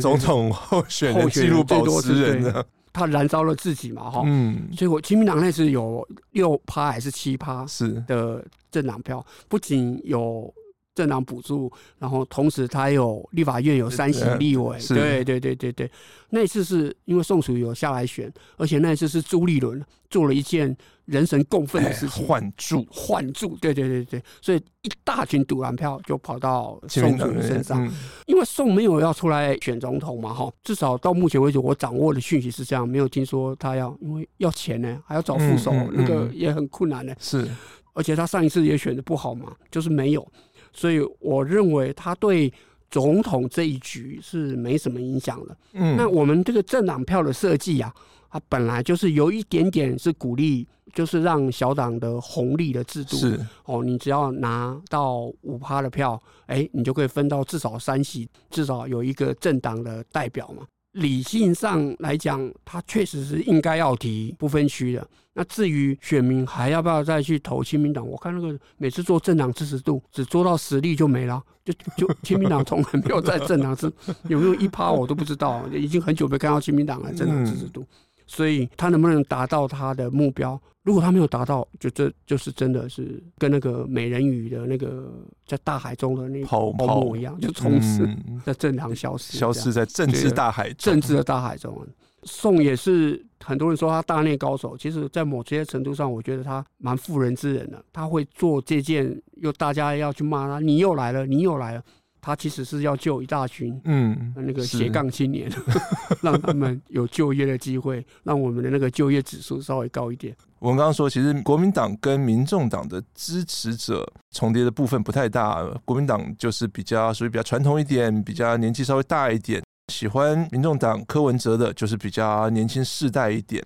[0.00, 2.64] 总统候选人纪录保持人。
[2.92, 8.02] 他燃烧了自己嘛，哈，嗯，所以我亲民党那是有六趴还是七趴是。
[8.06, 10.52] 的政党票，不仅有
[10.94, 15.90] 政党补助，然后同时他有立法院有三席立委，对对对对对。
[16.30, 20.74] 那一次是因为宋楚瑜有下来选，而且那一次是朱立伦做了一件
[21.06, 22.86] 人神共愤的事情，换柱。
[22.90, 27.90] 换柱，对对对对，所以一大群赌蓝票就跑到宋楚瑜身上，
[28.26, 37.46] 因为宋没有要出来选总统嘛，哈，至少到目前为止我掌握的讯息是这样，没有听说他要，因为要钱呢，还要找副手，那个也很困难呢，是，
[37.92, 40.26] 而且他上一次也选的不好嘛，就是没有。
[40.72, 42.52] 所以我认为他对
[42.90, 45.56] 总统这一局是没什么影响的。
[45.72, 47.94] 嗯，那我们这个政党票的设计啊，
[48.30, 53.16] 它本来就是有一点点是鼓励，就是让小党的红利的制度。
[53.16, 60.66] 是哦，你只要拿到五趴的票，哎，你就可以分到至少三席，至少有一个政党的代表嘛。
[60.92, 65.06] 理性上来讲，他确实是应该要提不分区的。
[65.34, 68.06] 那至于选民还要不要再去投亲民党？
[68.06, 73.90] 我看那个每次做政党支持度只做到实力就没了，就就亲民党从来没有在政党是
[74.28, 77.86] 有没有一趴我都不知道，已经很久没看到亲民党的政党支持度。
[78.32, 80.58] 所以他能不能达到他的目标？
[80.84, 85.12] 如果他没有达到，就这就是真的是跟那个美人鱼的那个
[85.46, 88.08] 在大海中的那个泡沫一样，就从此
[88.44, 91.86] 在正常消失，消失在政治大海中，政治的大海中。
[92.24, 97.84] 宋也是很多人说他大内高手，其实，在某些程度上，我觉得他蛮妇人之仁的。
[97.92, 101.82] 他会做这件，又大家要去骂他，你又来了，你又来了。
[102.24, 105.50] 他其实是要救一大群，嗯，那个斜杠青年，
[106.22, 110.32] 让他们有就业的机会， 让我们的那个就业指数稍微高一点。
[110.60, 115.64] 我们刚刚说，其实国民党跟民众党的支持者重叠的部分不太大。
[115.84, 119.60] 国民党就是比较属于比较传统一点，比较年纪稍微大一点。
[119.92, 123.60] 喜欢民众党柯文哲的，就是比较年轻世代一点。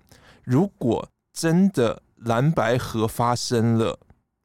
[0.44, 3.98] 如果真的蓝白合发生了，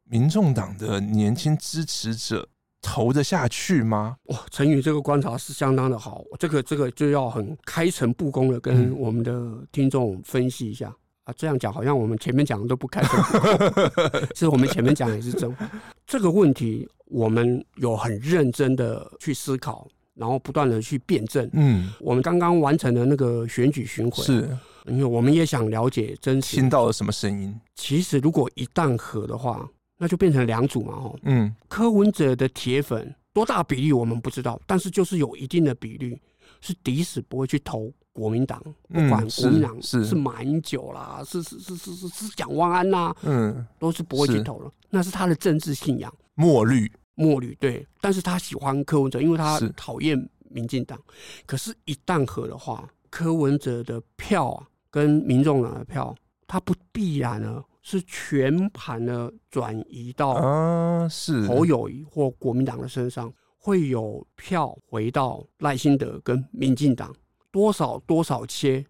[0.10, 2.50] 民众党的年轻支持者。
[2.82, 4.18] 投得下去吗？
[4.24, 11.34] 哇，陈宇这个观察是相当的好，这个这个就要很开诚布公的跟我们的听众分析一下、嗯、啊。
[11.38, 15.70] 这样讲好像我们前面讲的都不开诚布公， 是我们前面讲也是真话。
[16.08, 21.48] 这个问题我们有很认真的去思考，然后不断的去辩证。
[21.54, 27.56] 嗯，我们刚刚完成了那个选举巡回，是因为我们也想了解真实听到了什么声音。
[27.76, 29.70] 其实如果一旦合的话。
[30.02, 36.20] 那就变成两组嘛，吼，嗯，柯文哲的铁粉多大比例我们不知道，但是就是有一定的比率
[36.60, 38.60] 是抵死不会去投国民党，
[38.90, 40.04] 不管国民党是。
[40.04, 46.92] 是马英九啦，是是是是是是蒋万安呐，嗯，都是不会去投了，那是他的政治信仰，墨绿。
[47.14, 50.18] 墨绿对，但是他喜欢柯文哲，因为他讨厌
[50.50, 51.00] 民进党，
[51.46, 56.16] 可是，一旦合的话，柯文哲的票啊，跟民众党的票，
[56.48, 57.64] 他不必然呢。
[57.82, 67.14] 是全盘的转移到啊，是侯友宜或国民党的身上，会有票回到赖清德跟民进党，
[67.52, 68.86] 多少多少切，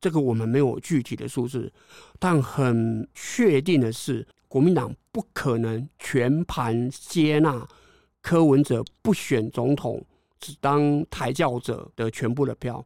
[0.00, 1.72] 这个我们没有具体的数字，
[2.18, 7.66] 但很确定的是，国民党不可能全盘接纳
[8.20, 10.04] 柯文哲不选总统，
[10.38, 12.84] 只当抬轿者的全部的票。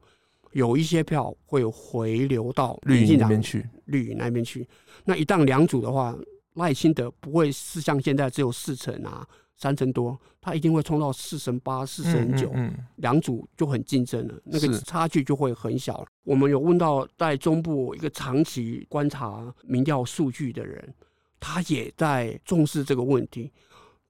[0.53, 4.67] 有一些票会回流到绿营那边去，绿营那边去。
[5.05, 6.17] 那一旦两组的话，
[6.55, 12.53] 赖清德不会是像现在只有四成啊，三成多，他一定会冲到四成八、四成九，
[12.97, 16.05] 两组就很竞争了，那个差距就会很小。
[16.25, 20.95] 我们有问到在中部一个长期观察民调数据的人，
[21.39, 23.53] 他也在重视这个问题。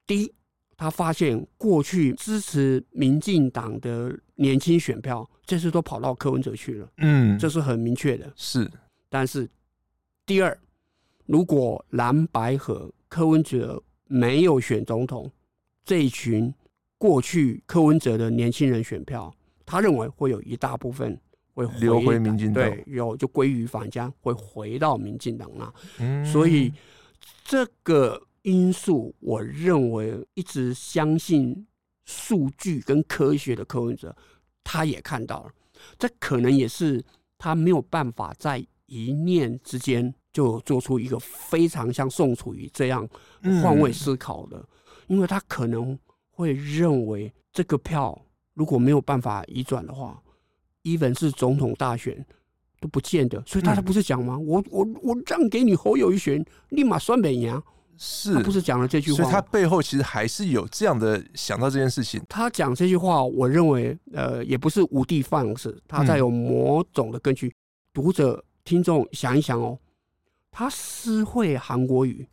[0.06, 0.32] 第一。
[0.82, 6.88] 他发现过去支持民进党的年轻选票，这次都跑到柯文哲去了。
[6.98, 8.32] 嗯，这是很明确的。
[8.36, 8.70] 是，
[9.08, 9.50] 但是
[10.24, 10.56] 第二，
[11.26, 15.28] 如果蓝白河柯文哲没有选总统，
[15.84, 16.54] 这一群
[16.98, 19.34] 过去柯文哲的年轻人选票，
[19.66, 21.20] 他认为会有一大部分
[21.54, 25.74] 会回流回民进党，对，有就归于反家，会回到民进党那。
[25.98, 26.72] 嗯，所以
[27.44, 28.22] 这个。
[28.42, 31.66] 因素，我认为一直相信
[32.06, 34.16] 数据跟科学的柯文哲，
[34.64, 35.50] 他也看到了，
[35.98, 37.02] 这可能也是
[37.38, 43.08] 他没有办法在一念之间就做出一个非常像宋楚瑜这样
[43.62, 44.64] 换位思考的，
[45.06, 45.98] 因为他可能
[46.30, 48.20] 会认为这个票
[48.54, 50.22] 如果没有办法移转的话
[50.82, 52.24] ，even 是总统大选
[52.80, 54.38] 都不见得，所以大家不是讲吗？
[54.38, 57.60] 我我我让给你侯友宜选，立马算北赢。
[58.02, 62.18] 是，他不是讲了这句话，所以他背后其实还是有这样的想到这件事情。
[62.30, 67.54] 他讲这句话，我认为呃，也不是无的放矢，他在有某种的根据。
[67.92, 69.78] 读者听众想一想哦，
[70.50, 72.26] 他私会韩国语，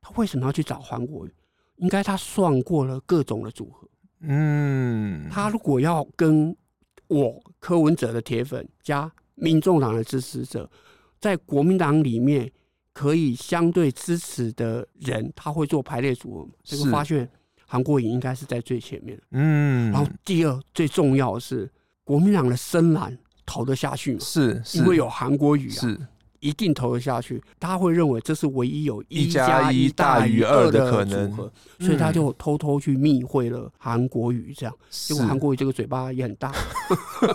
[0.00, 1.34] 他为什么要去找韩国语？
[1.76, 3.86] 应该他算过了各种的组合。
[4.20, 6.56] 嗯，他如果要跟
[7.08, 10.70] 我柯文哲的铁粉加民众党的支持者，
[11.20, 12.50] 在国民党里面
[12.92, 16.48] 可以相对支持的人，他会做排列组合。
[16.62, 17.28] 这个发现
[17.66, 19.20] 韩国瑜应该是在最前面。
[19.30, 21.70] 嗯，然后第二最重要的是
[22.04, 23.16] 国民党的深蓝
[23.46, 24.20] 投得下去吗？
[24.20, 25.80] 是，因为有韩国瑜啊。
[25.80, 26.06] 是。
[26.42, 31.32] 一定投得下去，他会认为这是唯一有一加一大于二的可能，
[31.78, 36.52] 所以他就偷偷去密会了韩国瑜，这样结果韩国瑜这个嘴巴也很大。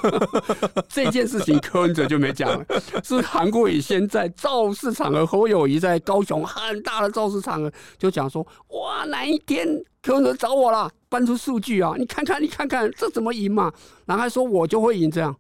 [0.90, 2.66] 这件事情柯文哲就没讲了，
[3.02, 9.66] 是韩国瑜先在造势场合，侯友谊在高雄很大的造势场合就讲说：哇，哪一天
[10.02, 13.72] 柯文哲找我了，搬出数据啊，你看看，你看看这怎么赢嘛？
[14.06, 15.34] 然后还说我就会赢这样。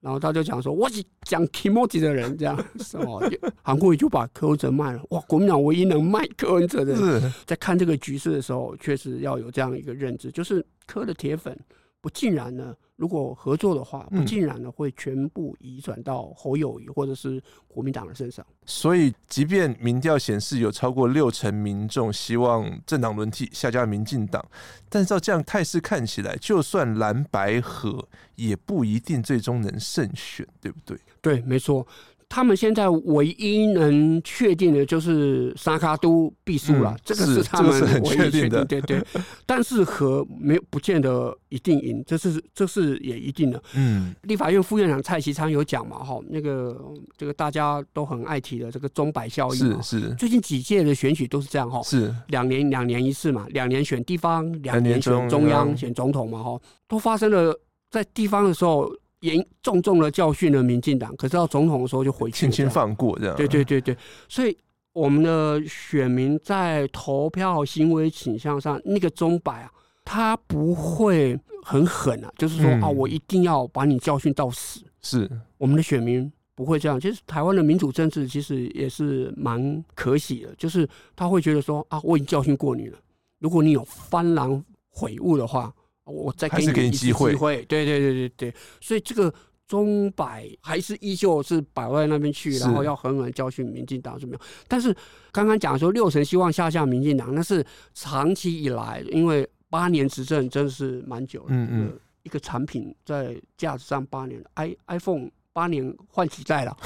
[0.00, 2.56] 然后他就讲说：“我是讲 Kimoji 的人，这样
[2.94, 3.20] 哦。”
[3.62, 5.02] 韩国瑜就把柯文哲卖了。
[5.10, 11.58] 哇，国民党唯一能卖柯文哲的人，在看这个局势的时候，确实要有这样一个认知，就是柯的铁粉
[12.00, 12.74] 不尽然呢。
[12.96, 18.44] 如果合作的话，不尽然呢会全部移转到侯友谊或者是国民党的身上。
[18.66, 24.44] 所以，即便民调显示有超过六成民众希望政党轮替下架民进党，
[24.88, 30.98] 但照这样态势看起来，就算蓝白合也不一定最终能胜选，对不对？
[31.22, 31.86] 对，没错。
[32.30, 38.62] 他们现在唯一能确定的就是沙卡都必输了，这个是他们唯一确定的。
[38.66, 39.02] 对对，
[39.46, 43.62] 但是和没有不见得一定赢，这是这是也一定的。
[43.74, 46.78] 嗯，立法院副院长蔡其昌有讲嘛，哈，那个
[47.16, 50.14] 这个大家都很爱提的这个钟摆效应，是是。
[50.16, 57.58] 最近几届的选举都是这样哈，是两年两年一次嘛，两年选地方，两年选中央选总统嘛，哈，都发生了
[57.90, 58.94] 在地方的时候。
[59.20, 63.34] 严重重的教训了民进党，可是到总统的时候就回去，轻轻放过这样。
[63.36, 63.96] 对对对对，
[64.28, 64.56] 所以
[64.92, 69.72] 我们的选民在投票行为倾向上，那个钟摆啊，
[70.04, 74.80] 他不会很狠啊，就是说、嗯、啊，我一定要把你教训到死。
[75.02, 77.00] 是我们的选民不会这样。
[77.00, 82.98] 其实台湾的民主政治其实也是蛮可喜的，就是他会觉得说啊，我已经教训过你了，
[83.40, 85.74] 如果你有幡然悔悟的话。
[86.08, 87.32] 我再给你一次机会，
[87.64, 89.32] 对对对对对，所以这个
[89.66, 94.42] 钟摆还是依旧是摆在那边去，然后要狠狠教训民进党怎么样？
[94.66, 94.94] 但是
[95.30, 105.30] 刚刚讲说六成希望下下民进党，那是长期以来，因为八年执政真的是蛮久了，嗯嗯，一个产品在价值上八年，i iPhone。
[105.58, 106.76] 八年换几代了，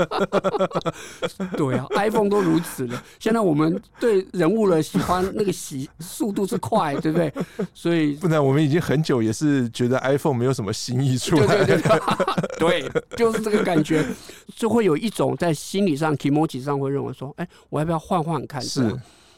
[1.58, 3.04] 对啊，iPhone 都如此了。
[3.18, 7.30] 现在我们对人物的喜欢，那个喜速度是快，对不对？
[7.74, 11.82] 所以不然我们已经很久也是觉得 iPhone 没有什么新意出来，对对
[12.58, 14.02] 对，对，就是这个感觉，
[14.56, 18.62] 就会有一种在心理上、emoji 上会认为说，哎，我要不要换换看？
[18.62, 18.90] 是，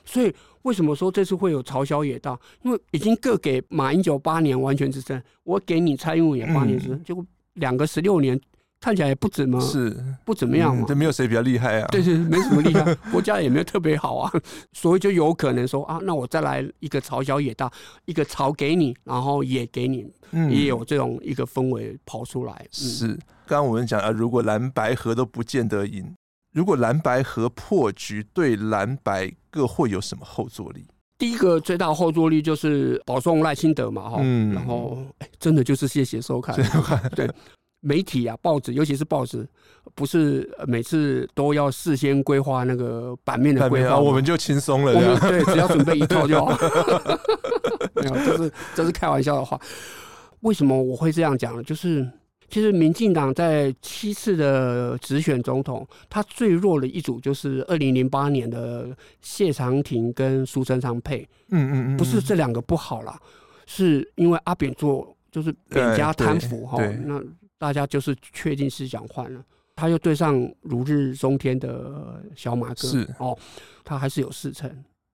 [0.04, 2.38] 所以为什么说这次会有嘲笑野大？
[2.62, 7.26] 因为已经各给马英九八年完全执政，我给你蔡英文也八年执政，结果。
[7.54, 8.40] 两个十六年
[8.80, 11.88] 看起来也不怎么是不怎么样嘛，这、嗯、没有谁比较厉害啊？
[11.92, 14.32] 对对，没什么厉害， 国家也没有特别好啊，
[14.72, 17.70] 所以就有可能说啊，那我再来一个朝小野大，
[18.06, 22.52] 一个朝给你，然后也给你，嗯、也有这种一个氛围跑出来。
[22.54, 23.08] 嗯、是，
[23.46, 26.12] 刚刚我们讲啊，如果蓝白河都不见得赢，
[26.52, 30.86] 如果蓝白河破局，对蓝白各会有什么后坐力？
[31.22, 34.98] 第一个最大的后坐力就是保送赖清德嘛，哈、嗯，然后
[35.38, 36.56] 真的就是谢谢收看，
[37.14, 37.30] 对
[37.78, 39.48] 媒体啊，报纸，尤其是报纸，
[39.94, 46.50] 不是每次都要事先规划那个版面的规划，我们就轻松了，对，只要准备一套就好。
[47.94, 49.56] 没有，这是这是开玩笑的话。
[50.40, 51.62] 为什么我会这样讲呢？
[51.62, 52.04] 就是。
[52.52, 61.26] 其实民进党在七次的直选总统，他最弱的一组就是二零零八年的谢长廷跟苏贞昌配。
[61.48, 63.18] 嗯嗯嗯，不是这两个不好啦，
[63.64, 66.76] 是因为阿扁做就是扁家贪腐哈，
[67.06, 67.18] 那
[67.56, 69.42] 大家就是确定是想换了，
[69.74, 73.34] 他又对上如日中天的小马哥，是哦，
[73.82, 74.70] 他还是有四成。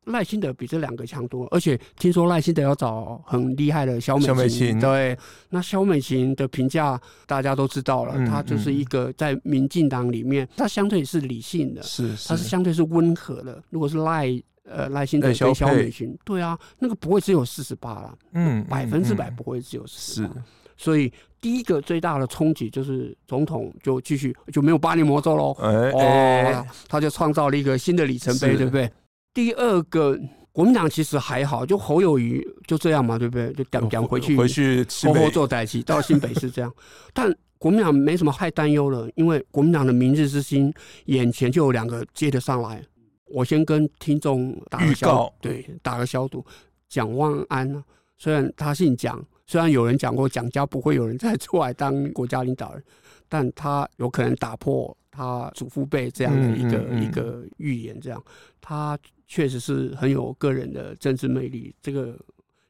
[0.09, 4.29] 赖清德比这两个强多，而且听说赖清德要找很厉害的萧美琴。
[4.29, 5.19] 萧美琴对，
[5.51, 13.63] 那萧美琴的评价大家都知道了，她、嗯、就是一个在民进党里面，她相对是理性的，是，她是相对是温和的。
[13.71, 14.29] 如果是赖
[14.65, 20.35] 呃赖清德跟萧美琴，对啊，那个不会只有四十八了，嗯，百分之百不会只有四十八。
[20.77, 28.91] 所以第一个最大的冲击就是总统就继续就没有八年魔咒喽，哎，哎哦，他就创造了一个新的里程碑，对不对？
[29.39, 30.19] 第二个
[30.51, 33.53] 国民党其实还好，就侯友谊就这样嘛，对不对？
[33.53, 36.75] 就讲讲回去，回去好好做代起，到新北是这样。
[37.15, 40.75] 但国民党没什么太担忧了，因为国民党的明日之星
[41.05, 42.83] 眼前就有两个接得上来，
[43.27, 46.45] 我先跟听众打个消，对，打个消毒。
[46.89, 47.85] 蒋万安呢，
[48.17, 52.83] 虽然他姓蒋，虽然有人讲过蒋家不会有人再出来当国家领导人，
[53.29, 57.97] 但他有可能打破他祖父辈这样的一个、一个预言。
[58.01, 58.21] 这样，
[58.61, 61.73] 他确实是很有个人的政治魅力。
[61.81, 62.19] 这个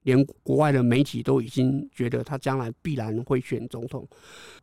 [0.03, 4.07] 连国外的媒体都已经觉得他将来必然会选总统。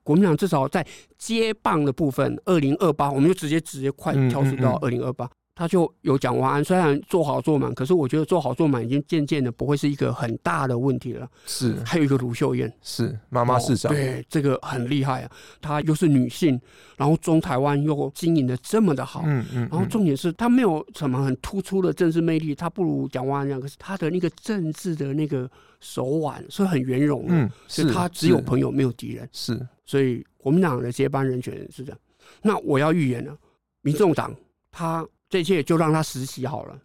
[0.04, 0.86] 国民党至少在
[1.18, 5.30] 接棒的部分，二零二八，我们就直接直接快跳出到二零二八。
[5.58, 11.26] 他就有讲完，虽然做好做满，可是我觉得做好做满已经渐渐的不会是一个很大的问题了。
[11.46, 15.32] 是，还有一个卢秀燕，是妈妈市长，对，这个很厉害啊。
[15.62, 16.60] 她又是女性，
[16.98, 25.50] 然后中台湾又经营的这么的好，嗯嗯，然后重点是她没有什么很突出的政治魅力，她不如蒋万安可是她的那个政治的那个
[25.80, 32.00] 手腕是很圆融的，嗯，是她只有朋友没有敌人，是，所以国民党的接班人选是这样。
[32.42, 33.34] 那我要预言了，
[33.80, 34.36] 民众党
[34.70, 35.08] 他。
[35.28, 36.80] 这一届就让他实习好了，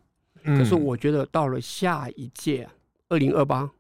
[0.45, 2.69] 可是我觉得到了下一届
[3.09, 3.71] 二零二八，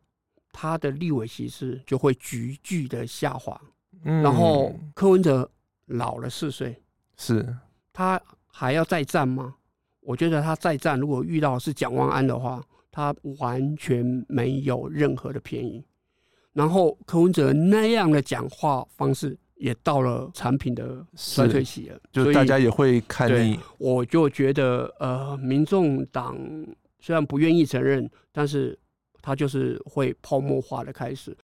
[0.52, 3.58] 他的立委席次就会急剧的下滑。
[4.02, 5.50] 然后柯文哲
[5.86, 6.82] 老了四岁，
[7.16, 7.56] 是
[7.92, 9.56] 他还要再战吗？
[10.00, 15.84] 我觉得他再战，如果遇到是蒋万安的话，他完全没有任何的便宜。
[16.52, 19.38] 然后柯文哲那样的讲话方式。
[19.60, 23.60] 也到了产品的衰退期了，就大家也会看你。
[23.76, 26.34] 我就觉得，呃，民众党
[26.98, 28.76] 虽然不愿意承认，但是
[29.20, 31.36] 他就是会泡沫化的开始。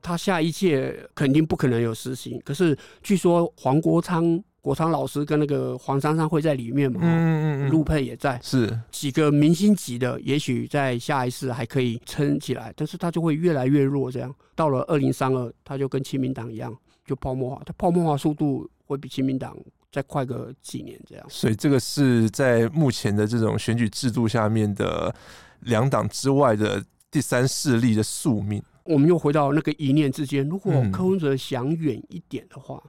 [0.00, 14.12] 他下一届肯定不可能有实行，可是据说黄国昌、国昌老师跟那个黄珊珊会在里面嘛，嗯嗯嗯，陆佩也在，是几个明星级的，也许在下一次还可以撑起来，但是他就会越来越弱。
[14.12, 16.72] 这样到了二零三二，他就跟亲民党一样。
[17.04, 19.56] 就泡沫化，它泡沫化速度会比亲民党
[19.92, 21.26] 再快个几年这样。
[21.28, 25.14] 所以这个是在目前的这种选举制度下面的
[25.60, 28.62] 两党之外的第三势力的宿命。
[28.84, 32.82] 我们又回到那个一念之间，如果柯文哲想远一点的话，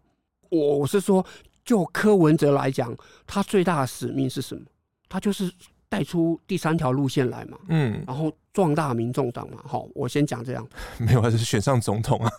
[0.49, 1.26] 嗯、我是说，
[1.63, 2.95] 就柯文哲来讲，
[3.28, 4.63] 他最大的使命是什么？
[5.07, 5.51] 他就是。
[5.89, 10.67] 带出第三条路线来嘛，嗯，然后壮大民众党嘛，好，我先讲这样，
[10.97, 12.31] 没有，还是选上总统啊。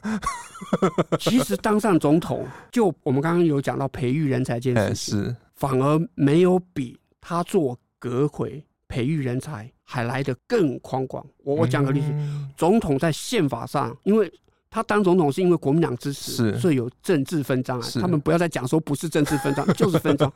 [1.18, 11.24] 其实当上总统，就我们刚刚有讲到培育人才这件事情，是反而没有比他做阁揆培育人才还来得更宽广。
[11.44, 12.12] 我我讲个例子，
[12.56, 14.32] 总统在宪法上，因为
[14.70, 17.88] 他当总统是因为国民党支持，所以有政治分赃啊。
[18.00, 20.30] 他们不要再讲说不是政治分赃， 就是分赃。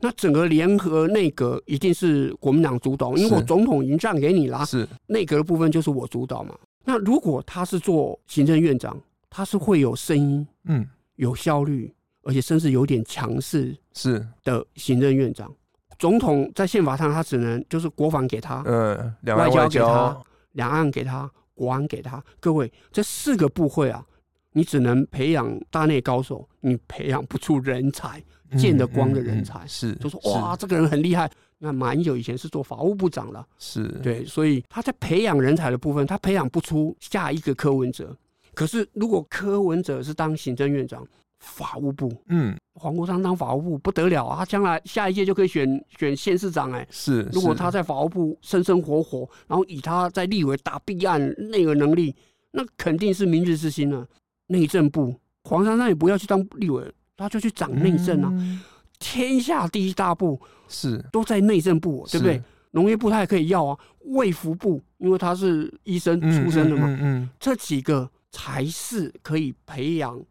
[0.00, 6.54] 那整个联合内阁一定是国民党主导，因为我总统已经让给你啦，是内阁的部分就是我主导嘛。
[6.84, 8.96] 那如果他是做行政院长，
[9.28, 10.86] 他是会有声音，嗯，
[11.16, 11.92] 有效率，
[12.22, 15.52] 而且甚至有点强势，是的行政院长。
[15.98, 20.16] 总统在宪法上他只能就是国防给他，嗯，外交给他，
[20.52, 22.22] 两岸给他，国安给他。
[22.38, 24.06] 各位，这四个部会啊，
[24.52, 28.22] 你只能培养大内高手，你培养不出人才。
[28.56, 31.30] 见得光的人才、嗯嗯嗯、是，就说哇，这个人很厉害。
[31.58, 38.16] 那马英九以前是做法务部长了，是对，所以他在培养人才的部分，他培养不出下一个柯文哲。
[38.54, 41.06] 可是如果柯文哲是当行政院长，
[41.40, 46.88] 法务部，嗯，黄国昌当法务部不得了啊，他将来下一届就可以选选县市长哎、欸。
[46.90, 52.16] 是，如果他在法务部生生活活，然后以他在立委打弊案那个能力，
[52.50, 54.08] 那肯定是明日之星了。
[54.48, 56.92] 内政部黄珊珊也不要去当立委。
[57.16, 58.60] 他就去掌内政啊，嗯、
[59.00, 62.40] 天下第一大部是都在内政部，对不对？
[62.70, 70.22] 农业部他也可以要啊，卫福部，因为他是医生出身的嘛，嗯嗯嗯、这几个才是可以培养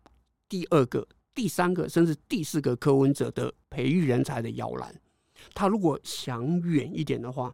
[0.48, 1.06] 第二个、
[1.36, 4.96] 第三个，甚至第四个科文者的培育人才的摇篮。
[5.54, 7.54] 他如果想远一点的话，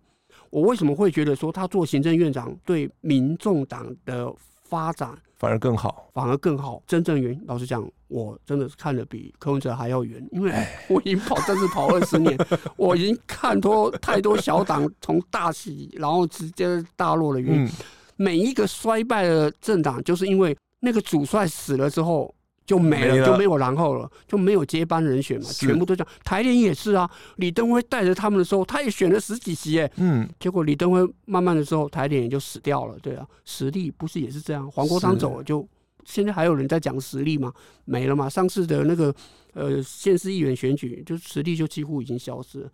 [0.51, 5.18] 我为什么会觉得说他做行政院长对民众党的发展？
[5.44, 6.82] 反而更好，反而更好。
[6.88, 10.54] 真正原因，老实讲，我真的是看得比柯文哲还要远，因为
[10.88, 12.38] 我已经跑政治跑二十年，
[12.78, 17.66] 我已经看多太多小党从大起，然后直接大落的原因。
[17.66, 17.70] 嗯、
[18.16, 22.34] 每一个衰败的政党，就是因为那个主帅死了之后。
[22.66, 26.14] 就没了，没了就没有然后了，就没有接班人选嘛，全部都这样。
[26.24, 34.70] 台联也是啊，李登辉带着他们的时候，他也选了十几席，哎，嗯，结果李登辉慢慢的时候，台联也就死掉了，对啊，实力不是也是这样？
[34.72, 35.68] 黄国昌走了就，
[36.05, 37.53] 现在还有人在讲实力吗？
[37.86, 39.14] 没了嘛，上次的那个
[39.53, 42.72] 呃县市议员选举，就实力就几乎已经消失了。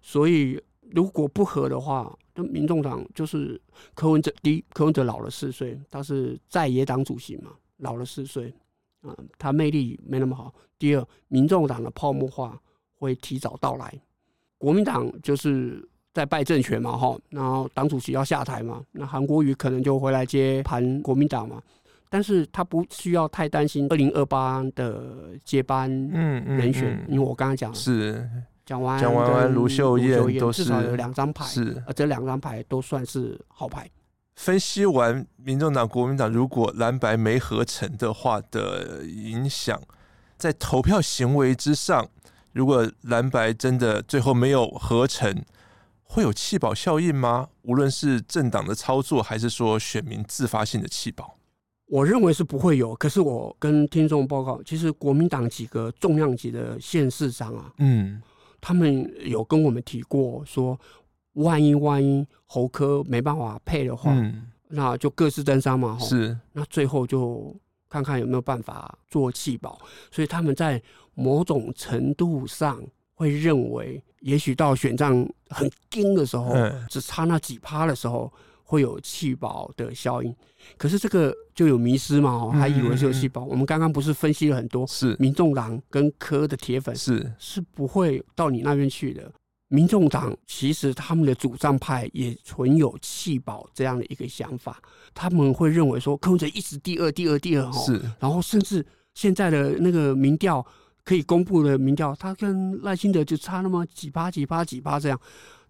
[0.00, 0.58] 所以
[0.92, 3.60] 如果不和的话，就民众党就是
[3.94, 8.54] 柯文哲，第一柯文哲老了四岁，他是在野党主席嘛，老了四岁。
[9.02, 10.52] 啊，他魅力没那么好。
[10.78, 12.60] 第二，民众党的泡沫化
[12.98, 13.92] 会提早到来。
[14.58, 21.62] 国民党就是在败政权嘛，哈，然后党主席要下台嘛，那韩国瑜可能就回来接盘国民党嘛。
[22.10, 28.26] 但是他不需要太担心二零二八的接班人选，嗯嗯嗯、因为我刚才讲是
[28.64, 33.88] 蒋万蒋万安、卢秀燕都至少有两张牌，是而这两张牌都算是好牌。
[34.38, 39.82] 分析完民众党、国民党如果蓝白没合成的话的影响，
[40.38, 42.08] 在投票行为之上，
[42.52, 45.44] 如果蓝白真的最后没有合成，
[46.04, 47.48] 会有弃保效应吗？
[47.62, 51.36] 无论是政党的操作，还是说选民自发性的弃保？
[51.86, 58.22] 我认为是不会有，可是我跟听众报告，其实国民党几个重量级的县市长啊，嗯，
[58.60, 60.78] 他们有跟我们提过，说
[61.38, 67.54] 万一万一侯科没办法配的话，嗯，那就各自登山嘛，是，那最后就
[67.88, 69.78] 看看有没有办法做弃保，
[70.10, 70.80] 所以他们在
[71.14, 72.80] 某种程度上
[73.14, 75.12] 会认为，也许到选战
[75.48, 78.32] 很紧的时候，嗯，只差那几趴的时候。
[78.70, 80.36] 会有弃保的效应，
[80.76, 82.32] 可是这个就有迷失嘛？
[82.32, 83.42] 哦，还以为是有弃保。
[83.42, 89.32] 我们刚刚不是分析了很多，是民众党跟科的铁粉是是不会到你那边去的。
[89.68, 94.80] 民众党其实他们的主战派也存有弃保这样的一个想法，
[95.14, 100.64] 他们会认为说柯文哲一直第二、第二、第二哦，是，然后甚至现在的那个民调
[101.04, 105.20] 可以公布的民调，他跟赖清德就差那么几趴、几趴、几趴这样，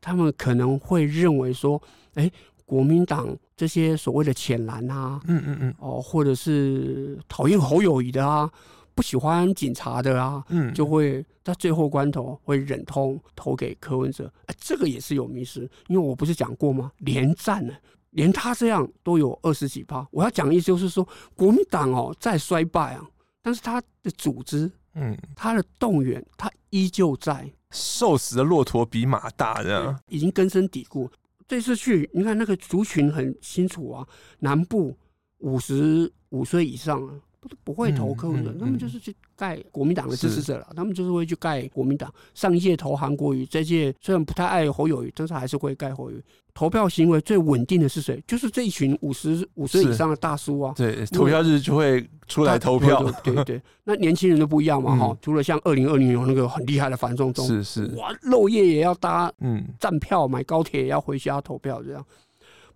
[0.01, 1.80] 他们可能会认为说，
[2.14, 2.30] 哎。
[2.68, 8.53] 国民党这些所谓的浅蓝啊，嗯嗯嗯，哦，或者是讨厌侯友谊的啊，
[8.99, 14.28] 不喜欢警察的啊，嗯，就会在最后关头会忍痛投给柯文哲。
[14.46, 16.90] 哎，这个也是有迷失，因为我不是讲过吗？
[16.99, 17.72] 连战呢，
[18.11, 20.05] 连他这样都有二十几趴。
[20.11, 23.07] 我要讲的意思就是说，国民党哦再衰败啊，
[23.40, 27.49] 但是他的组织，嗯，他的动员，他依旧在。
[27.70, 31.09] 瘦死的骆驼比马大，的已经根深蒂固。
[31.46, 34.05] 这次去，你看那个族群很清楚啊，
[34.40, 34.99] 南部
[35.38, 37.14] 五十五岁以上啊，
[37.49, 42.12] 不不会投柯文哲，他们就是去盖国民党的支持者了，他们就是会去盖国民党。
[42.34, 46.22] 上一届投韩国瑜，这届虽然不太爱侯友宜，但是还是会盖侯友宜。
[46.55, 48.20] 投票行为最稳定的是谁？
[48.26, 50.74] 就是这一群五十五岁以上的大叔啊。
[50.76, 53.01] 对，投票日就会出来投票。
[53.22, 55.16] 对对对， 那年轻人都不一样嘛哈。
[55.22, 62.05] 除了像二零二零有那个很厉害的反送中，是是，哇，漏夜也要搭嗯站票，买高铁也要回家投票这样。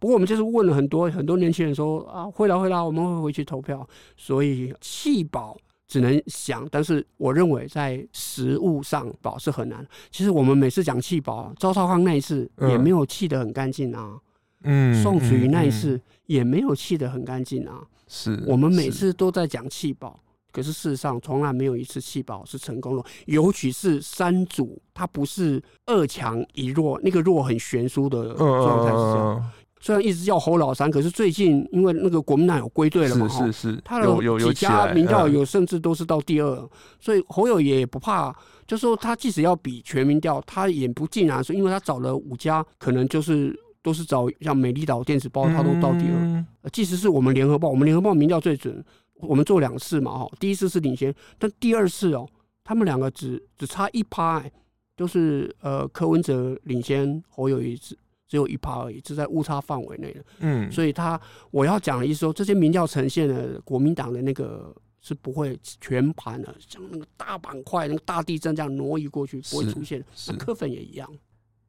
[0.03, 3.89] 不过我们就是问了很多很多年轻人说啊，会啦会啦，我们会回去投票。
[4.17, 5.57] 所以弃保。
[5.89, 9.87] 只能想，但是我认为在实物上保是很难。
[10.11, 14.19] 其实我们每次讲弃保，赵少康那一次也没有弃得很干净啊。
[14.63, 17.83] 嗯，宋楚瑜那一次也没有弃得很干净啊。
[18.09, 20.19] 是，我们每次都在讲弃保，
[20.51, 23.05] 可是事实上从来没有一次弃保是成功的。
[23.27, 29.51] 尤其是三组，它不是二强一弱，那个弱很悬殊的状态是这样。
[29.83, 36.71] 虽然一直叫侯老三，可是最近因为那个国民党有归队了嘛，是是是，他有几家民调有甚至都是到第二，
[37.01, 38.33] 所以侯友也不怕，
[38.65, 43.53] 就说他即使要比全民调，他也不尽然说，因为他找了五家，可能就是
[43.83, 46.45] 都是找像美丽岛电子报，他都到第二。
[46.71, 52.25] 即使是我们联合报，我们联合报民调最准，我们做两次嘛，哈，第一次是领先，但第二次哦，
[52.63, 54.45] 他们两个只只差一趴，
[54.97, 57.77] 就是呃柯文哲领先侯友宜。
[58.33, 60.25] 只有一趴而已，是在误差范围内的。
[60.39, 61.21] 嗯，所以他
[61.51, 70.03] 我要讲的意思说，这些民调呈现的国民党的那个是不会全盘的，像那个大板块、那个大地震这样挪移过去，不会出现。
[70.29, 71.07] 那科粉也一样。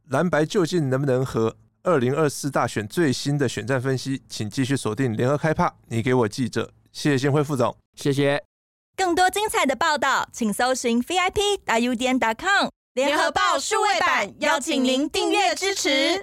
[0.08, 1.54] 蓝白究竟能不能和
[1.84, 5.76] 二零二四大选最新的选战分析，请继续锁定联合开趴。
[5.90, 8.42] 你给我记者，谢谢新辉副总，谢谢。
[8.96, 16.22] 更多精彩的报道，请搜寻 VIP 大 U 点 com 联合报数位版，邀请您订阅支持。